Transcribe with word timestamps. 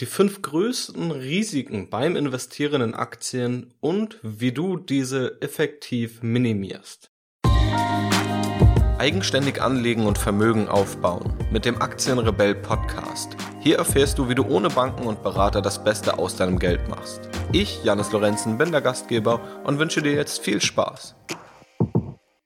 Die 0.00 0.06
fünf 0.06 0.42
größten 0.42 1.12
Risiken 1.12 1.88
beim 1.88 2.16
Investieren 2.16 2.82
in 2.82 2.94
Aktien 2.94 3.72
und 3.78 4.18
wie 4.24 4.50
du 4.50 4.76
diese 4.76 5.40
effektiv 5.40 6.20
minimierst. 6.20 7.12
Eigenständig 8.98 9.62
anlegen 9.62 10.06
und 10.06 10.18
Vermögen 10.18 10.66
aufbauen 10.66 11.38
mit 11.52 11.64
dem 11.64 11.80
Aktienrebell 11.80 12.56
Podcast. 12.56 13.36
Hier 13.60 13.78
erfährst 13.78 14.18
du, 14.18 14.28
wie 14.28 14.34
du 14.34 14.44
ohne 14.44 14.68
Banken 14.68 15.06
und 15.06 15.22
Berater 15.22 15.62
das 15.62 15.84
Beste 15.84 16.18
aus 16.18 16.34
deinem 16.34 16.58
Geld 16.58 16.88
machst. 16.88 17.20
Ich, 17.52 17.84
Janis 17.84 18.10
Lorenzen, 18.10 18.58
bin 18.58 18.72
der 18.72 18.80
Gastgeber 18.80 19.62
und 19.62 19.78
wünsche 19.78 20.02
dir 20.02 20.14
jetzt 20.14 20.40
viel 20.40 20.60
Spaß. 20.60 21.14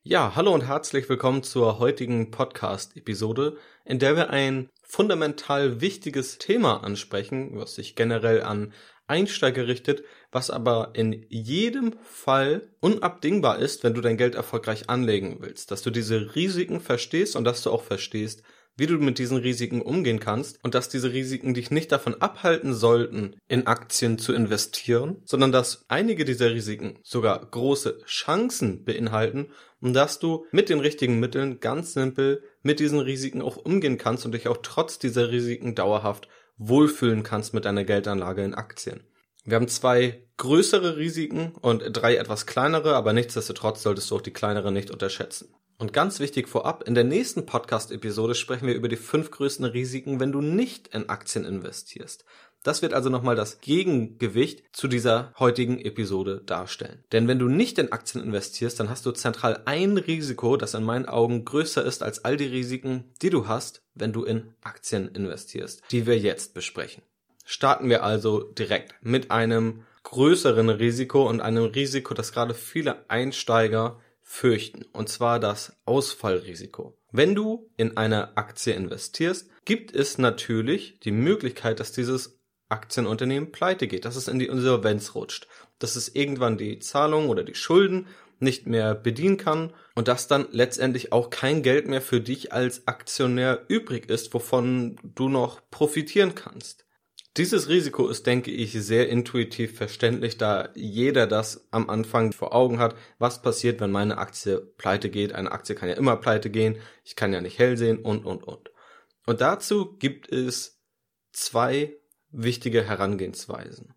Ja, 0.03 0.33
hallo 0.37 0.53
und 0.53 0.67
herzlich 0.67 1.09
willkommen 1.09 1.43
zur 1.43 1.79
heutigen 1.79 2.31
Podcast-Episode, 2.31 3.57
in 3.87 3.99
der 3.99 4.17
wir 4.17 4.29
ein 4.29 4.69
fundamental 4.89 5.81
wichtiges 5.81 6.39
Thema 6.39 6.83
ansprechen, 6.83 7.51
was 7.53 7.75
sich 7.75 7.95
generell 7.95 8.43
an 8.43 8.73
Einsteiger 9.07 9.67
richtet, 9.67 10.03
was 10.33 10.51
aber 10.51 10.91
in 10.95 11.25
jedem 11.29 11.95
Fall 12.03 12.69
unabdingbar 12.81 13.59
ist, 13.59 13.85
wenn 13.85 13.95
du 13.95 14.01
dein 14.01 14.17
Geld 14.17 14.35
erfolgreich 14.35 14.91
anlegen 14.91 15.39
willst, 15.41 15.71
dass 15.71 15.83
du 15.83 15.91
diese 15.91 16.35
Risiken 16.35 16.81
verstehst 16.81 17.37
und 17.37 17.45
dass 17.45 17.63
du 17.63 17.71
auch 17.71 17.83
verstehst, 17.83 18.43
wie 18.79 18.87
du 18.87 18.97
mit 18.97 19.19
diesen 19.19 19.37
Risiken 19.37 19.83
umgehen 19.83 20.21
kannst 20.21 20.65
und 20.65 20.75
dass 20.75 20.89
diese 20.89 21.13
Risiken 21.13 21.53
dich 21.53 21.71
nicht 21.71 21.91
davon 21.93 22.23
abhalten 22.23 22.73
sollten, 22.73 23.37
in 23.49 23.67
Aktien 23.67 24.19
zu 24.19 24.33
investieren, 24.33 25.21
sondern 25.25 25.53
dass 25.53 25.85
einige 25.89 26.25
dieser 26.25 26.53
Risiken 26.53 26.99
sogar 27.03 27.45
große 27.45 27.99
Chancen 28.07 28.85
beinhalten 28.85 29.49
und 29.81 29.95
dass 29.95 30.21
du 30.21 30.47
mit 30.53 30.69
den 30.69 30.79
richtigen 30.79 31.19
Mitteln 31.19 31.59
ganz 31.59 31.93
simpel 31.93 32.43
mit 32.63 32.79
diesen 32.79 33.01
Risiken 33.01 33.43
auch 33.43 33.57
umgehen 33.57 33.99
kannst 33.99 34.25
und 34.25 34.33
dich 34.33 34.47
auch 34.49 34.59
trotz 34.63 34.99
dieser 35.01 35.31
Risiken 35.31 35.75
dauerhaft 35.75 36.29
wohlfühlen 36.57 37.25
kannst 37.25 37.55
mit 37.55 37.65
deiner 37.65 37.85
Geldanlage 37.85 38.45
in 38.45 38.55
Aktien. 38.55 39.01
Wir 39.45 39.57
haben 39.57 39.69
zwei 39.69 40.23
größere 40.37 40.97
Risiken 40.97 41.53
und 41.61 41.83
drei 41.93 42.17
etwas 42.17 42.47
kleinere, 42.47 42.95
aber 42.95 43.13
nichtsdestotrotz 43.13 43.83
solltest 43.83 44.11
du 44.11 44.17
auch 44.17 44.21
die 44.21 44.33
kleinere 44.33 44.71
nicht 44.71 44.91
unterschätzen. 44.91 45.49
Und 45.81 45.93
ganz 45.93 46.19
wichtig 46.19 46.49
vorab, 46.49 46.89
in 46.89 46.97
der 46.97 47.05
nächsten 47.05 47.47
Podcast-Episode 47.47 48.35
sprechen 48.35 48.67
wir 48.67 48.75
über 48.75 48.89
die 48.89 48.97
fünf 48.97 49.31
größten 49.31 49.65
Risiken, 49.65 50.19
wenn 50.19 50.33
du 50.33 50.41
nicht 50.41 50.89
in 50.89 51.09
Aktien 51.09 51.45
investierst. 51.45 52.25
Das 52.65 52.83
wird 52.83 52.95
also 52.95 53.11
nochmal 53.11 53.37
das 53.37 53.61
Gegengewicht 53.61 54.65
zu 54.73 54.89
dieser 54.89 55.33
heutigen 55.39 55.79
Episode 55.79 56.43
darstellen. 56.45 57.05
Denn 57.13 57.29
wenn 57.29 57.39
du 57.39 57.47
nicht 57.47 57.79
in 57.79 57.93
Aktien 57.93 58.25
investierst, 58.25 58.81
dann 58.81 58.91
hast 58.91 59.07
du 59.07 59.13
zentral 59.13 59.63
ein 59.67 59.97
Risiko, 59.97 60.57
das 60.57 60.75
in 60.75 60.83
meinen 60.83 61.07
Augen 61.07 61.45
größer 61.45 61.85
ist 61.85 62.03
als 62.03 62.25
all 62.25 62.37
die 62.37 62.47
Risiken, 62.47 63.05
die 63.23 63.31
du 63.31 63.47
hast, 63.47 63.83
wenn 63.95 64.13
du 64.13 64.25
in 64.25 64.55
Aktien 64.63 65.07
investierst, 65.07 65.85
die 65.93 66.07
wir 66.07 66.19
jetzt 66.19 66.55
besprechen. 66.55 67.05
Starten 67.45 67.89
wir 67.89 68.03
also 68.03 68.43
direkt 68.43 68.97
mit 69.01 69.31
einem 69.31 69.85
größeren 70.03 70.71
Risiko 70.71 71.29
und 71.29 71.41
einem 71.41 71.67
Risiko, 71.67 72.15
das 72.15 72.33
gerade 72.33 72.55
viele 72.55 73.09
Einsteiger 73.09 74.01
fürchten, 74.31 74.85
und 74.93 75.09
zwar 75.09 75.41
das 75.41 75.73
Ausfallrisiko. 75.87 76.99
Wenn 77.11 77.35
du 77.35 77.71
in 77.79 77.97
eine 77.97 78.37
Aktie 78.37 78.75
investierst, 78.75 79.49
gibt 79.65 79.97
es 79.97 80.19
natürlich 80.19 81.01
die 81.01 81.13
Möglichkeit, 81.13 81.81
dass 81.81 81.93
dieses 81.93 82.39
Aktienunternehmen 82.69 83.53
pleite 83.53 83.89
geht, 83.89 84.05
dass 84.05 84.17
es 84.17 84.29
in 84.29 84.39
die 84.39 84.47
Insolvenz 84.47 85.15
rutscht, 85.15 85.49
dass 85.79 85.97
es 85.97 86.15
irgendwann 86.15 86.59
die 86.59 86.79
Zahlung 86.79 87.31
oder 87.31 87.43
die 87.43 87.55
Schulden 87.55 88.07
nicht 88.39 88.67
mehr 88.67 88.95
bedienen 88.95 89.39
kann 89.39 89.73
und 89.95 90.09
dass 90.09 90.29
dann 90.29 90.47
letztendlich 90.53 91.11
auch 91.11 91.31
kein 91.31 91.63
Geld 91.63 91.89
mehr 91.89 92.03
für 92.03 92.21
dich 92.21 92.53
als 92.53 92.87
Aktionär 92.87 93.65
übrig 93.69 94.11
ist, 94.11 94.35
wovon 94.35 95.01
du 95.03 95.31
noch 95.31 95.63
profitieren 95.71 96.35
kannst. 96.35 96.85
Dieses 97.39 97.69
Risiko 97.69 98.09
ist, 98.09 98.27
denke 98.27 98.51
ich, 98.51 98.73
sehr 98.73 99.09
intuitiv 99.09 99.77
verständlich, 99.77 100.39
da 100.39 100.71
jeder 100.75 101.29
das 101.29 101.69
am 101.71 101.89
Anfang 101.89 102.33
vor 102.33 102.53
Augen 102.53 102.81
hat, 102.81 102.97
was 103.21 103.43
passiert, 103.43 103.81
wenn 103.81 103.93
meine 103.93 104.19
Aktie 104.19 104.59
pleite 104.77 105.09
geht. 105.09 105.33
Eine 105.33 105.53
Aktie 105.53 105.77
kann 105.77 105.89
ja 105.89 105.95
immer 105.95 106.17
pleite 106.17 106.51
gehen, 106.51 106.79
ich 107.05 107.15
kann 107.15 107.33
ja 107.33 107.41
nicht 107.41 107.61
hell 107.61 107.77
sehen 107.77 108.01
und, 108.01 108.27
und, 108.27 108.43
und. 108.43 108.73
Und 109.25 109.41
dazu 109.41 109.97
gibt 109.99 110.33
es 110.33 110.81
zwei 111.31 111.97
wichtige 112.33 112.83
Herangehensweisen. 112.83 113.95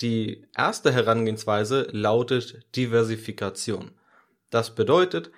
Die 0.00 0.46
erste 0.54 0.92
Herangehensweise 0.92 1.88
lautet 1.90 2.66
Diversifikation. 2.76 3.92
Das 4.50 4.74
bedeutet, 4.74 5.30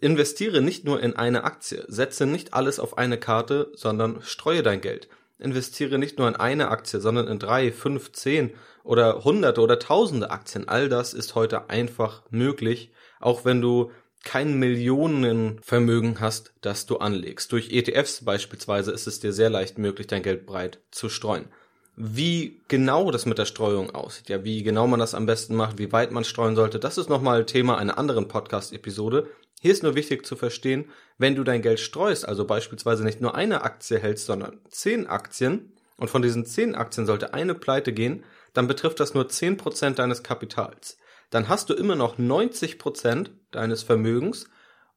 investiere 0.00 0.62
nicht 0.62 0.84
nur 0.84 1.00
in 1.00 1.14
eine 1.14 1.44
Aktie, 1.44 1.84
setze 1.86 2.26
nicht 2.26 2.54
alles 2.54 2.80
auf 2.80 2.98
eine 2.98 3.18
Karte, 3.18 3.70
sondern 3.74 4.20
streue 4.22 4.64
dein 4.64 4.80
Geld 4.80 5.08
investiere 5.40 5.98
nicht 5.98 6.18
nur 6.18 6.28
in 6.28 6.36
eine 6.36 6.68
Aktie, 6.68 7.00
sondern 7.00 7.28
in 7.28 7.38
drei, 7.38 7.72
fünf, 7.72 8.12
zehn 8.12 8.52
oder 8.84 9.24
hunderte 9.24 9.60
oder 9.60 9.78
tausende 9.78 10.30
Aktien. 10.30 10.68
All 10.68 10.88
das 10.88 11.14
ist 11.14 11.34
heute 11.34 11.70
einfach 11.70 12.22
möglich, 12.30 12.90
auch 13.20 13.44
wenn 13.44 13.60
du 13.60 13.90
kein 14.22 14.58
Millionenvermögen 14.58 16.20
hast, 16.20 16.52
das 16.60 16.86
du 16.86 16.98
anlegst. 16.98 17.52
Durch 17.52 17.70
ETFs 17.70 18.24
beispielsweise 18.24 18.92
ist 18.92 19.06
es 19.06 19.20
dir 19.20 19.32
sehr 19.32 19.50
leicht 19.50 19.78
möglich, 19.78 20.06
dein 20.06 20.22
Geld 20.22 20.46
breit 20.46 20.78
zu 20.90 21.08
streuen. 21.08 21.46
Wie 21.96 22.60
genau 22.68 23.10
das 23.10 23.26
mit 23.26 23.38
der 23.38 23.46
Streuung 23.46 23.90
aussieht, 23.90 24.28
ja, 24.28 24.44
wie 24.44 24.62
genau 24.62 24.86
man 24.86 25.00
das 25.00 25.14
am 25.14 25.26
besten 25.26 25.54
macht, 25.54 25.78
wie 25.78 25.92
weit 25.92 26.12
man 26.12 26.24
streuen 26.24 26.56
sollte, 26.56 26.78
das 26.78 26.98
ist 26.98 27.08
nochmal 27.08 27.44
Thema 27.46 27.78
einer 27.78 27.98
anderen 27.98 28.28
Podcast-Episode. 28.28 29.28
Hier 29.62 29.72
ist 29.72 29.82
nur 29.82 29.94
wichtig 29.94 30.24
zu 30.24 30.36
verstehen, 30.36 30.90
wenn 31.18 31.36
du 31.36 31.44
dein 31.44 31.60
Geld 31.60 31.80
streust, 31.80 32.26
also 32.26 32.46
beispielsweise 32.46 33.04
nicht 33.04 33.20
nur 33.20 33.34
eine 33.34 33.62
Aktie 33.62 33.98
hältst, 33.98 34.24
sondern 34.24 34.58
zehn 34.70 35.06
Aktien, 35.06 35.72
und 35.98 36.08
von 36.08 36.22
diesen 36.22 36.46
zehn 36.46 36.74
Aktien 36.74 37.04
sollte 37.04 37.34
eine 37.34 37.54
pleite 37.54 37.92
gehen, 37.92 38.24
dann 38.54 38.66
betrifft 38.66 39.00
das 39.00 39.12
nur 39.12 39.28
zehn 39.28 39.58
Prozent 39.58 39.98
deines 39.98 40.22
Kapitals. 40.22 40.96
Dann 41.28 41.50
hast 41.50 41.68
du 41.68 41.74
immer 41.74 41.94
noch 41.94 42.16
90 42.16 42.78
Prozent 42.78 43.32
deines 43.50 43.82
Vermögens 43.82 44.48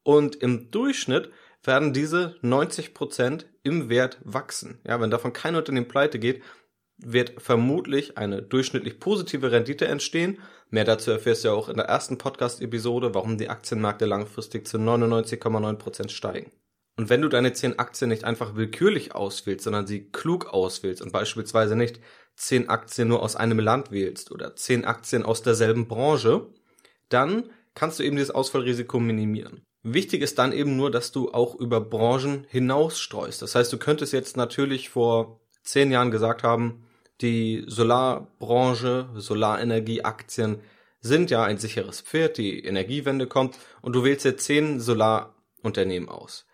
und 0.02 0.36
im 0.36 0.70
Durchschnitt 0.70 1.30
werden 1.62 1.92
diese 1.92 2.36
90 2.40 2.94
Prozent 2.94 3.46
im 3.62 3.90
Wert 3.90 4.18
wachsen. 4.24 4.80
Ja, 4.86 4.98
wenn 4.98 5.10
davon 5.10 5.34
kein 5.34 5.56
Unternehmen 5.56 5.88
pleite 5.88 6.18
geht, 6.18 6.42
wird 6.98 7.40
vermutlich 7.42 8.18
eine 8.18 8.42
durchschnittlich 8.42 9.00
positive 9.00 9.50
Rendite 9.50 9.86
entstehen. 9.86 10.38
Mehr 10.70 10.84
dazu 10.84 11.10
erfährst 11.10 11.44
du 11.44 11.48
ja 11.48 11.54
auch 11.54 11.68
in 11.68 11.76
der 11.76 11.86
ersten 11.86 12.18
Podcast-Episode, 12.18 13.14
warum 13.14 13.38
die 13.38 13.48
Aktienmärkte 13.48 14.06
langfristig 14.06 14.66
zu 14.66 14.78
99,9% 14.78 16.08
steigen. 16.10 16.50
Und 16.96 17.10
wenn 17.10 17.22
du 17.22 17.28
deine 17.28 17.52
10 17.52 17.78
Aktien 17.78 18.08
nicht 18.08 18.24
einfach 18.24 18.54
willkürlich 18.54 19.14
auswählst, 19.14 19.64
sondern 19.64 19.86
sie 19.86 20.10
klug 20.10 20.46
auswählst 20.46 21.02
und 21.02 21.12
beispielsweise 21.12 21.74
nicht 21.74 22.00
10 22.36 22.68
Aktien 22.68 23.08
nur 23.08 23.22
aus 23.22 23.34
einem 23.34 23.58
Land 23.58 23.90
wählst 23.90 24.30
oder 24.30 24.54
10 24.54 24.84
Aktien 24.84 25.24
aus 25.24 25.42
derselben 25.42 25.88
Branche, 25.88 26.46
dann 27.08 27.50
kannst 27.74 27.98
du 27.98 28.04
eben 28.04 28.16
dieses 28.16 28.30
Ausfallrisiko 28.30 29.00
minimieren. 29.00 29.64
Wichtig 29.82 30.22
ist 30.22 30.38
dann 30.38 30.52
eben 30.52 30.76
nur, 30.76 30.90
dass 30.90 31.12
du 31.12 31.32
auch 31.32 31.56
über 31.56 31.80
Branchen 31.80 32.46
hinaus 32.48 32.98
streust. 33.00 33.42
Das 33.42 33.54
heißt, 33.54 33.72
du 33.72 33.78
könntest 33.78 34.12
jetzt 34.12 34.36
natürlich 34.36 34.88
vor 34.88 35.40
zehn 35.62 35.90
Jahren 35.90 36.10
gesagt 36.10 36.42
haben, 36.42 36.83
die 37.20 37.64
Solarbranche, 37.66 39.08
Solarenergieaktien 39.14 40.60
sind 41.00 41.30
ja 41.30 41.44
ein 41.44 41.58
sicheres 41.58 42.00
Pferd, 42.00 42.38
die 42.38 42.64
Energiewende 42.64 43.26
kommt 43.26 43.58
und 43.82 43.94
du 43.94 44.04
wählst 44.04 44.24
jetzt 44.24 44.44
zehn 44.44 44.80
Solarunternehmen 44.80 46.08
aus. 46.08 46.46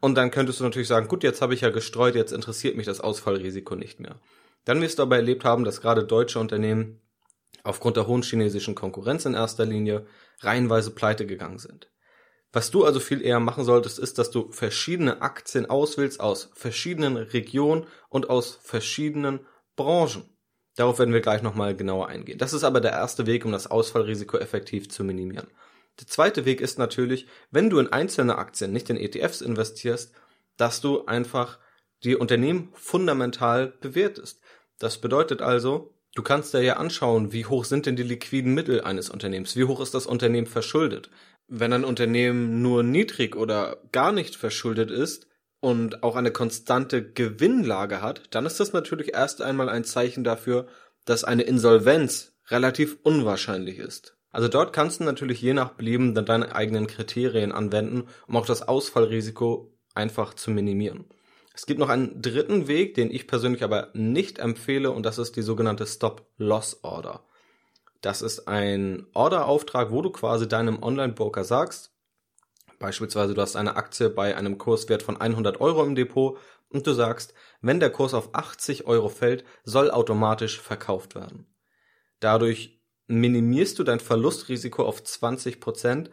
Und 0.00 0.16
dann 0.16 0.30
könntest 0.30 0.60
du 0.60 0.64
natürlich 0.64 0.88
sagen, 0.88 1.08
gut, 1.08 1.22
jetzt 1.22 1.40
habe 1.40 1.54
ich 1.54 1.62
ja 1.62 1.70
gestreut, 1.70 2.14
jetzt 2.14 2.32
interessiert 2.32 2.76
mich 2.76 2.86
das 2.86 3.00
Ausfallrisiko 3.00 3.74
nicht 3.74 4.00
mehr. 4.00 4.20
Dann 4.64 4.80
wirst 4.80 4.98
du 4.98 5.02
aber 5.02 5.16
erlebt 5.16 5.44
haben, 5.44 5.64
dass 5.64 5.80
gerade 5.80 6.04
deutsche 6.04 6.40
Unternehmen 6.40 7.00
aufgrund 7.62 7.96
der 7.96 8.06
hohen 8.06 8.22
chinesischen 8.22 8.74
Konkurrenz 8.74 9.24
in 9.24 9.34
erster 9.34 9.64
Linie 9.64 10.06
reihenweise 10.40 10.90
pleite 10.90 11.26
gegangen 11.26 11.58
sind. 11.58 11.90
Was 12.52 12.70
du 12.70 12.84
also 12.84 13.00
viel 13.00 13.22
eher 13.22 13.40
machen 13.40 13.64
solltest, 13.64 13.98
ist, 13.98 14.18
dass 14.18 14.30
du 14.30 14.50
verschiedene 14.50 15.22
Aktien 15.22 15.66
auswählst 15.66 16.20
aus 16.20 16.50
verschiedenen 16.54 17.16
Regionen 17.16 17.86
und 18.08 18.30
aus 18.30 18.58
verschiedenen 18.62 19.40
Branchen. 19.76 20.24
Darauf 20.74 20.98
werden 20.98 21.14
wir 21.14 21.20
gleich 21.22 21.42
nochmal 21.42 21.74
genauer 21.74 22.08
eingehen. 22.08 22.38
Das 22.38 22.52
ist 22.52 22.64
aber 22.64 22.80
der 22.80 22.92
erste 22.92 23.26
Weg, 23.26 23.44
um 23.44 23.52
das 23.52 23.66
Ausfallrisiko 23.66 24.36
effektiv 24.36 24.90
zu 24.90 25.04
minimieren. 25.04 25.46
Der 26.00 26.06
zweite 26.06 26.44
Weg 26.44 26.60
ist 26.60 26.78
natürlich, 26.78 27.26
wenn 27.50 27.70
du 27.70 27.78
in 27.78 27.92
einzelne 27.92 28.36
Aktien, 28.36 28.72
nicht 28.72 28.90
in 28.90 28.98
ETFs 28.98 29.40
investierst, 29.40 30.14
dass 30.58 30.82
du 30.82 31.06
einfach 31.06 31.58
die 32.04 32.16
Unternehmen 32.16 32.70
fundamental 32.74 33.68
bewertest. 33.80 34.40
Das 34.78 34.98
bedeutet 34.98 35.40
also, 35.40 35.94
du 36.14 36.22
kannst 36.22 36.52
dir 36.52 36.60
ja 36.60 36.76
anschauen, 36.76 37.32
wie 37.32 37.46
hoch 37.46 37.64
sind 37.64 37.86
denn 37.86 37.96
die 37.96 38.02
liquiden 38.02 38.52
Mittel 38.52 38.82
eines 38.82 39.08
Unternehmens, 39.08 39.56
wie 39.56 39.64
hoch 39.64 39.80
ist 39.80 39.94
das 39.94 40.06
Unternehmen 40.06 40.46
verschuldet, 40.46 41.10
wenn 41.48 41.72
ein 41.72 41.84
Unternehmen 41.84 42.60
nur 42.60 42.82
niedrig 42.82 43.34
oder 43.36 43.78
gar 43.92 44.12
nicht 44.12 44.36
verschuldet 44.36 44.90
ist 44.90 45.26
und 45.60 46.02
auch 46.02 46.16
eine 46.16 46.30
konstante 46.30 47.12
Gewinnlage 47.12 48.02
hat, 48.02 48.22
dann 48.30 48.46
ist 48.46 48.60
das 48.60 48.72
natürlich 48.72 49.14
erst 49.14 49.42
einmal 49.42 49.68
ein 49.68 49.84
Zeichen 49.84 50.24
dafür, 50.24 50.66
dass 51.04 51.24
eine 51.24 51.42
Insolvenz 51.42 52.34
relativ 52.48 52.98
unwahrscheinlich 53.02 53.78
ist. 53.78 54.16
Also 54.30 54.48
dort 54.48 54.72
kannst 54.72 55.00
du 55.00 55.04
natürlich 55.04 55.40
je 55.40 55.54
nach 55.54 55.70
Belieben 55.70 56.14
dann 56.14 56.26
deine 56.26 56.54
eigenen 56.54 56.86
Kriterien 56.86 57.52
anwenden, 57.52 58.04
um 58.26 58.36
auch 58.36 58.46
das 58.46 58.62
Ausfallrisiko 58.62 59.72
einfach 59.94 60.34
zu 60.34 60.50
minimieren. 60.50 61.06
Es 61.54 61.64
gibt 61.64 61.80
noch 61.80 61.88
einen 61.88 62.20
dritten 62.20 62.68
Weg, 62.68 62.94
den 62.94 63.10
ich 63.10 63.26
persönlich 63.26 63.64
aber 63.64 63.88
nicht 63.94 64.38
empfehle 64.38 64.90
und 64.90 65.06
das 65.06 65.16
ist 65.16 65.36
die 65.36 65.42
sogenannte 65.42 65.86
Stop-Loss-Order. 65.86 67.24
Das 68.02 68.20
ist 68.20 68.46
ein 68.46 69.06
Orderauftrag, 69.14 69.90
wo 69.90 70.02
du 70.02 70.10
quasi 70.10 70.46
deinem 70.46 70.82
Online-Broker 70.82 71.44
sagst, 71.44 71.95
beispielsweise 72.78 73.34
du 73.34 73.40
hast 73.40 73.56
eine 73.56 73.76
Aktie 73.76 74.10
bei 74.10 74.36
einem 74.36 74.58
Kurswert 74.58 75.02
von 75.02 75.20
100 75.20 75.60
Euro 75.60 75.84
im 75.84 75.94
Depot 75.94 76.38
und 76.68 76.86
du 76.86 76.92
sagst, 76.92 77.34
wenn 77.60 77.80
der 77.80 77.90
Kurs 77.90 78.14
auf 78.14 78.34
80 78.34 78.86
Euro 78.86 79.08
fällt, 79.08 79.44
soll 79.64 79.90
automatisch 79.90 80.60
verkauft 80.60 81.14
werden. 81.14 81.46
Dadurch 82.20 82.80
minimierst 83.06 83.78
du 83.78 83.84
dein 83.84 84.00
Verlustrisiko 84.00 84.84
auf 84.84 85.02
20 85.02 85.60
Prozent 85.60 86.10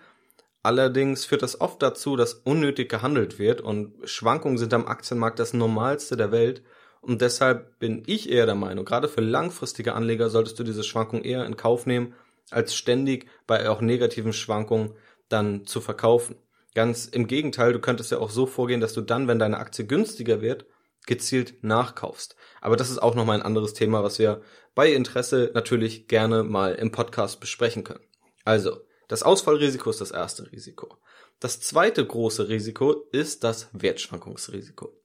Allerdings 0.64 1.26
führt 1.26 1.42
das 1.42 1.60
oft 1.60 1.82
dazu, 1.84 2.16
dass 2.16 2.34
unnötig 2.34 2.88
gehandelt 2.88 3.38
wird 3.38 3.60
und 3.60 3.94
Schwankungen 4.06 4.58
sind 4.58 4.74
am 4.74 4.88
Aktienmarkt 4.88 5.38
das 5.38 5.54
Normalste 5.54 6.16
der 6.16 6.32
Welt. 6.32 6.64
Und 7.02 7.22
deshalb 7.22 7.80
bin 7.80 8.04
ich 8.08 8.32
eher 8.32 8.46
der 8.46 8.56
Meinung, 8.56 8.86
gerade 8.86 9.10
für 9.10 9.20
langfristige 9.20 9.94
Anleger 9.94 10.30
solltest 10.30 10.58
du 10.58 10.64
diese 10.64 10.86
Schwankungen 10.86 11.26
eher 11.26 11.46
in 11.46 11.58
Kauf 11.58 11.86
nehmen, 11.86 12.14
als 12.50 12.76
ständig 12.76 13.28
bei 13.46 13.70
auch 13.70 13.82
negativen 13.82 14.32
Schwankungen 14.32 14.94
dann 15.28 15.66
zu 15.66 15.82
verkaufen. 15.82 16.38
Ganz 16.76 17.06
im 17.06 17.28
Gegenteil, 17.28 17.74
du 17.74 17.80
könntest 17.80 18.12
ja 18.12 18.18
auch 18.18 18.32
so 18.32 18.46
vorgehen, 18.46 18.82
dass 18.82 18.94
du 18.94 19.02
dann, 19.02 19.28
wenn 19.28 19.40
deine 19.40 19.58
Aktie 19.58 19.86
günstiger 19.86 20.42
wird, 20.42 20.66
gezielt 21.06 21.64
nachkaufst. 21.64 22.36
Aber 22.62 22.78
das 22.78 22.90
ist 22.90 23.00
auch 23.00 23.16
nochmal 23.16 23.38
ein 23.38 23.46
anderes 23.46 23.74
Thema, 23.74 24.04
was 24.04 24.20
wir 24.20 24.42
bei 24.74 24.92
Interesse 24.92 25.52
natürlich 25.54 26.08
gerne 26.08 26.44
mal 26.44 26.76
im 26.76 26.92
Podcast 26.92 27.40
besprechen 27.40 27.84
können. 27.84 28.04
Also, 28.44 28.82
das 29.08 29.24
Ausfallrisiko 29.24 29.90
ist 29.90 30.02
das 30.02 30.12
erste 30.12 30.52
Risiko. 30.52 30.98
Das 31.40 31.60
zweite 31.60 32.06
große 32.06 32.48
Risiko 32.48 33.06
ist 33.12 33.44
das 33.44 33.70
Wertschwankungsrisiko. 33.74 34.98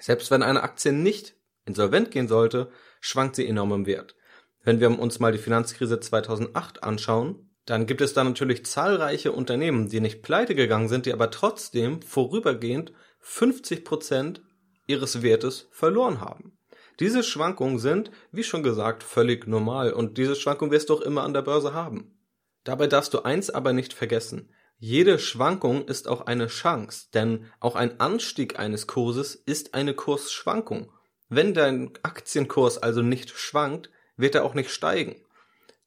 Selbst 0.00 0.30
wenn 0.30 0.42
eine 0.42 0.62
Aktie 0.62 0.92
nicht 0.92 1.36
insolvent 1.66 2.10
gehen 2.10 2.28
sollte, 2.28 2.70
schwankt 3.00 3.36
sie 3.36 3.46
enorm 3.46 3.72
im 3.72 3.86
Wert. 3.86 4.16
Wenn 4.64 4.80
wir 4.80 4.98
uns 4.98 5.18
mal 5.20 5.32
die 5.32 5.38
Finanzkrise 5.38 6.00
2008 6.00 6.82
anschauen, 6.82 7.47
dann 7.68 7.84
gibt 7.84 8.00
es 8.00 8.14
da 8.14 8.24
natürlich 8.24 8.64
zahlreiche 8.64 9.30
Unternehmen, 9.30 9.90
die 9.90 10.00
nicht 10.00 10.22
pleite 10.22 10.54
gegangen 10.54 10.88
sind, 10.88 11.04
die 11.04 11.12
aber 11.12 11.30
trotzdem 11.30 12.00
vorübergehend 12.00 12.94
50 13.20 13.84
Prozent 13.84 14.40
ihres 14.86 15.20
Wertes 15.20 15.68
verloren 15.70 16.22
haben. 16.22 16.56
Diese 16.98 17.22
Schwankungen 17.22 17.78
sind, 17.78 18.10
wie 18.32 18.42
schon 18.42 18.62
gesagt, 18.62 19.02
völlig 19.02 19.46
normal 19.46 19.92
und 19.92 20.16
diese 20.16 20.34
Schwankungen 20.34 20.72
wirst 20.72 20.88
du 20.88 20.94
auch 20.94 21.02
immer 21.02 21.24
an 21.24 21.34
der 21.34 21.42
Börse 21.42 21.74
haben. 21.74 22.18
Dabei 22.64 22.86
darfst 22.86 23.12
du 23.12 23.20
eins 23.20 23.50
aber 23.50 23.74
nicht 23.74 23.92
vergessen. 23.92 24.50
Jede 24.78 25.18
Schwankung 25.18 25.86
ist 25.86 26.08
auch 26.08 26.22
eine 26.22 26.46
Chance, 26.46 27.08
denn 27.12 27.44
auch 27.60 27.76
ein 27.76 28.00
Anstieg 28.00 28.58
eines 28.58 28.86
Kurses 28.86 29.34
ist 29.34 29.74
eine 29.74 29.92
Kursschwankung. 29.92 30.90
Wenn 31.28 31.52
dein 31.52 31.92
Aktienkurs 32.02 32.78
also 32.78 33.02
nicht 33.02 33.30
schwankt, 33.30 33.90
wird 34.16 34.34
er 34.34 34.44
auch 34.44 34.54
nicht 34.54 34.70
steigen. 34.70 35.16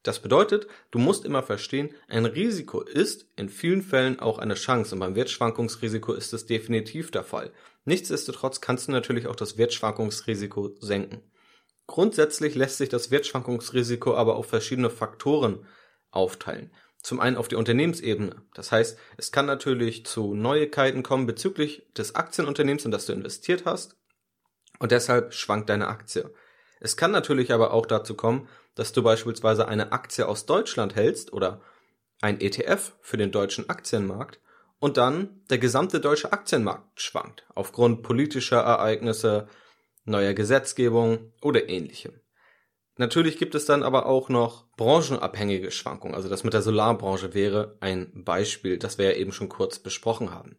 Das 0.03 0.19
bedeutet, 0.19 0.67
du 0.89 0.97
musst 0.97 1.25
immer 1.25 1.43
verstehen, 1.43 1.93
ein 2.07 2.25
Risiko 2.25 2.81
ist 2.81 3.27
in 3.35 3.49
vielen 3.49 3.83
Fällen 3.83 4.19
auch 4.19 4.39
eine 4.39 4.55
Chance 4.55 4.95
und 4.95 4.99
beim 4.99 5.15
Wertschwankungsrisiko 5.15 6.13
ist 6.13 6.33
es 6.33 6.47
definitiv 6.47 7.11
der 7.11 7.23
Fall. 7.23 7.51
Nichtsdestotrotz 7.85 8.61
kannst 8.61 8.87
du 8.87 8.91
natürlich 8.91 9.27
auch 9.27 9.35
das 9.35 9.57
Wertschwankungsrisiko 9.57 10.75
senken. 10.79 11.21
Grundsätzlich 11.85 12.55
lässt 12.55 12.77
sich 12.77 12.89
das 12.89 13.11
Wertschwankungsrisiko 13.11 14.15
aber 14.15 14.37
auf 14.37 14.47
verschiedene 14.47 14.89
Faktoren 14.89 15.67
aufteilen. 16.09 16.71
Zum 17.03 17.19
einen 17.19 17.37
auf 17.37 17.47
die 17.47 17.55
Unternehmensebene. 17.55 18.43
Das 18.53 18.71
heißt, 18.71 18.97
es 19.17 19.31
kann 19.31 19.45
natürlich 19.45 20.05
zu 20.05 20.35
Neuigkeiten 20.35 21.03
kommen 21.03 21.25
bezüglich 21.25 21.83
des 21.97 22.15
Aktienunternehmens, 22.15 22.85
in 22.85 22.91
das 22.91 23.07
du 23.07 23.13
investiert 23.13 23.65
hast. 23.65 23.97
Und 24.79 24.91
deshalb 24.91 25.33
schwankt 25.33 25.69
deine 25.69 25.87
Aktie. 25.87 26.31
Es 26.81 26.97
kann 26.97 27.11
natürlich 27.11 27.53
aber 27.53 27.71
auch 27.73 27.85
dazu 27.85 28.15
kommen, 28.15 28.49
dass 28.75 28.91
du 28.91 29.03
beispielsweise 29.03 29.67
eine 29.67 29.91
Aktie 29.91 30.27
aus 30.27 30.47
Deutschland 30.47 30.95
hältst 30.95 31.31
oder 31.31 31.61
ein 32.21 32.41
ETF 32.41 32.93
für 33.01 33.17
den 33.17 33.31
deutschen 33.31 33.69
Aktienmarkt 33.69 34.39
und 34.79 34.97
dann 34.97 35.41
der 35.51 35.59
gesamte 35.59 35.99
deutsche 35.99 36.33
Aktienmarkt 36.33 36.99
schwankt 36.99 37.45
aufgrund 37.53 38.01
politischer 38.01 38.61
Ereignisse, 38.61 39.47
neuer 40.05 40.33
Gesetzgebung 40.33 41.31
oder 41.41 41.69
ähnlichem. 41.69 42.19
Natürlich 42.97 43.37
gibt 43.37 43.53
es 43.53 43.65
dann 43.65 43.83
aber 43.83 44.07
auch 44.07 44.29
noch 44.29 44.65
branchenabhängige 44.75 45.69
Schwankungen. 45.69 46.15
Also 46.15 46.29
das 46.29 46.43
mit 46.43 46.53
der 46.53 46.63
Solarbranche 46.63 47.35
wäre 47.35 47.77
ein 47.79 48.23
Beispiel, 48.25 48.79
das 48.79 48.97
wir 48.97 49.05
ja 49.05 49.17
eben 49.17 49.31
schon 49.31 49.49
kurz 49.49 49.77
besprochen 49.77 50.33
haben. 50.33 50.57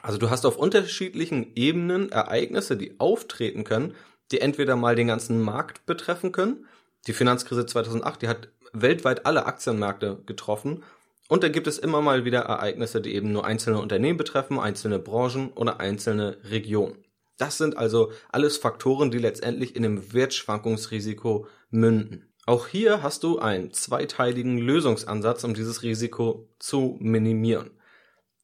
Also 0.00 0.16
du 0.16 0.30
hast 0.30 0.46
auf 0.46 0.56
unterschiedlichen 0.56 1.52
Ebenen 1.54 2.10
Ereignisse, 2.10 2.78
die 2.78 2.98
auftreten 2.98 3.64
können, 3.64 3.94
die 4.32 4.40
entweder 4.40 4.76
mal 4.76 4.96
den 4.96 5.08
ganzen 5.08 5.40
Markt 5.40 5.86
betreffen 5.86 6.32
können. 6.32 6.66
Die 7.06 7.12
Finanzkrise 7.12 7.66
2008, 7.66 8.22
die 8.22 8.28
hat 8.28 8.48
weltweit 8.72 9.26
alle 9.26 9.46
Aktienmärkte 9.46 10.22
getroffen. 10.26 10.82
Und 11.28 11.42
da 11.42 11.48
gibt 11.48 11.66
es 11.66 11.78
immer 11.78 12.00
mal 12.00 12.24
wieder 12.24 12.40
Ereignisse, 12.40 13.00
die 13.00 13.14
eben 13.14 13.32
nur 13.32 13.44
einzelne 13.44 13.78
Unternehmen 13.78 14.18
betreffen, 14.18 14.58
einzelne 14.58 14.98
Branchen 14.98 15.50
oder 15.52 15.80
einzelne 15.80 16.38
Regionen. 16.44 17.04
Das 17.38 17.58
sind 17.58 17.76
also 17.76 18.12
alles 18.30 18.56
Faktoren, 18.56 19.10
die 19.10 19.18
letztendlich 19.18 19.74
in 19.74 19.82
dem 19.82 20.12
Wertschwankungsrisiko 20.12 21.46
münden. 21.70 22.28
Auch 22.44 22.66
hier 22.66 23.02
hast 23.02 23.22
du 23.22 23.38
einen 23.38 23.72
zweiteiligen 23.72 24.58
Lösungsansatz, 24.58 25.44
um 25.44 25.54
dieses 25.54 25.82
Risiko 25.82 26.48
zu 26.58 26.96
minimieren. 27.00 27.70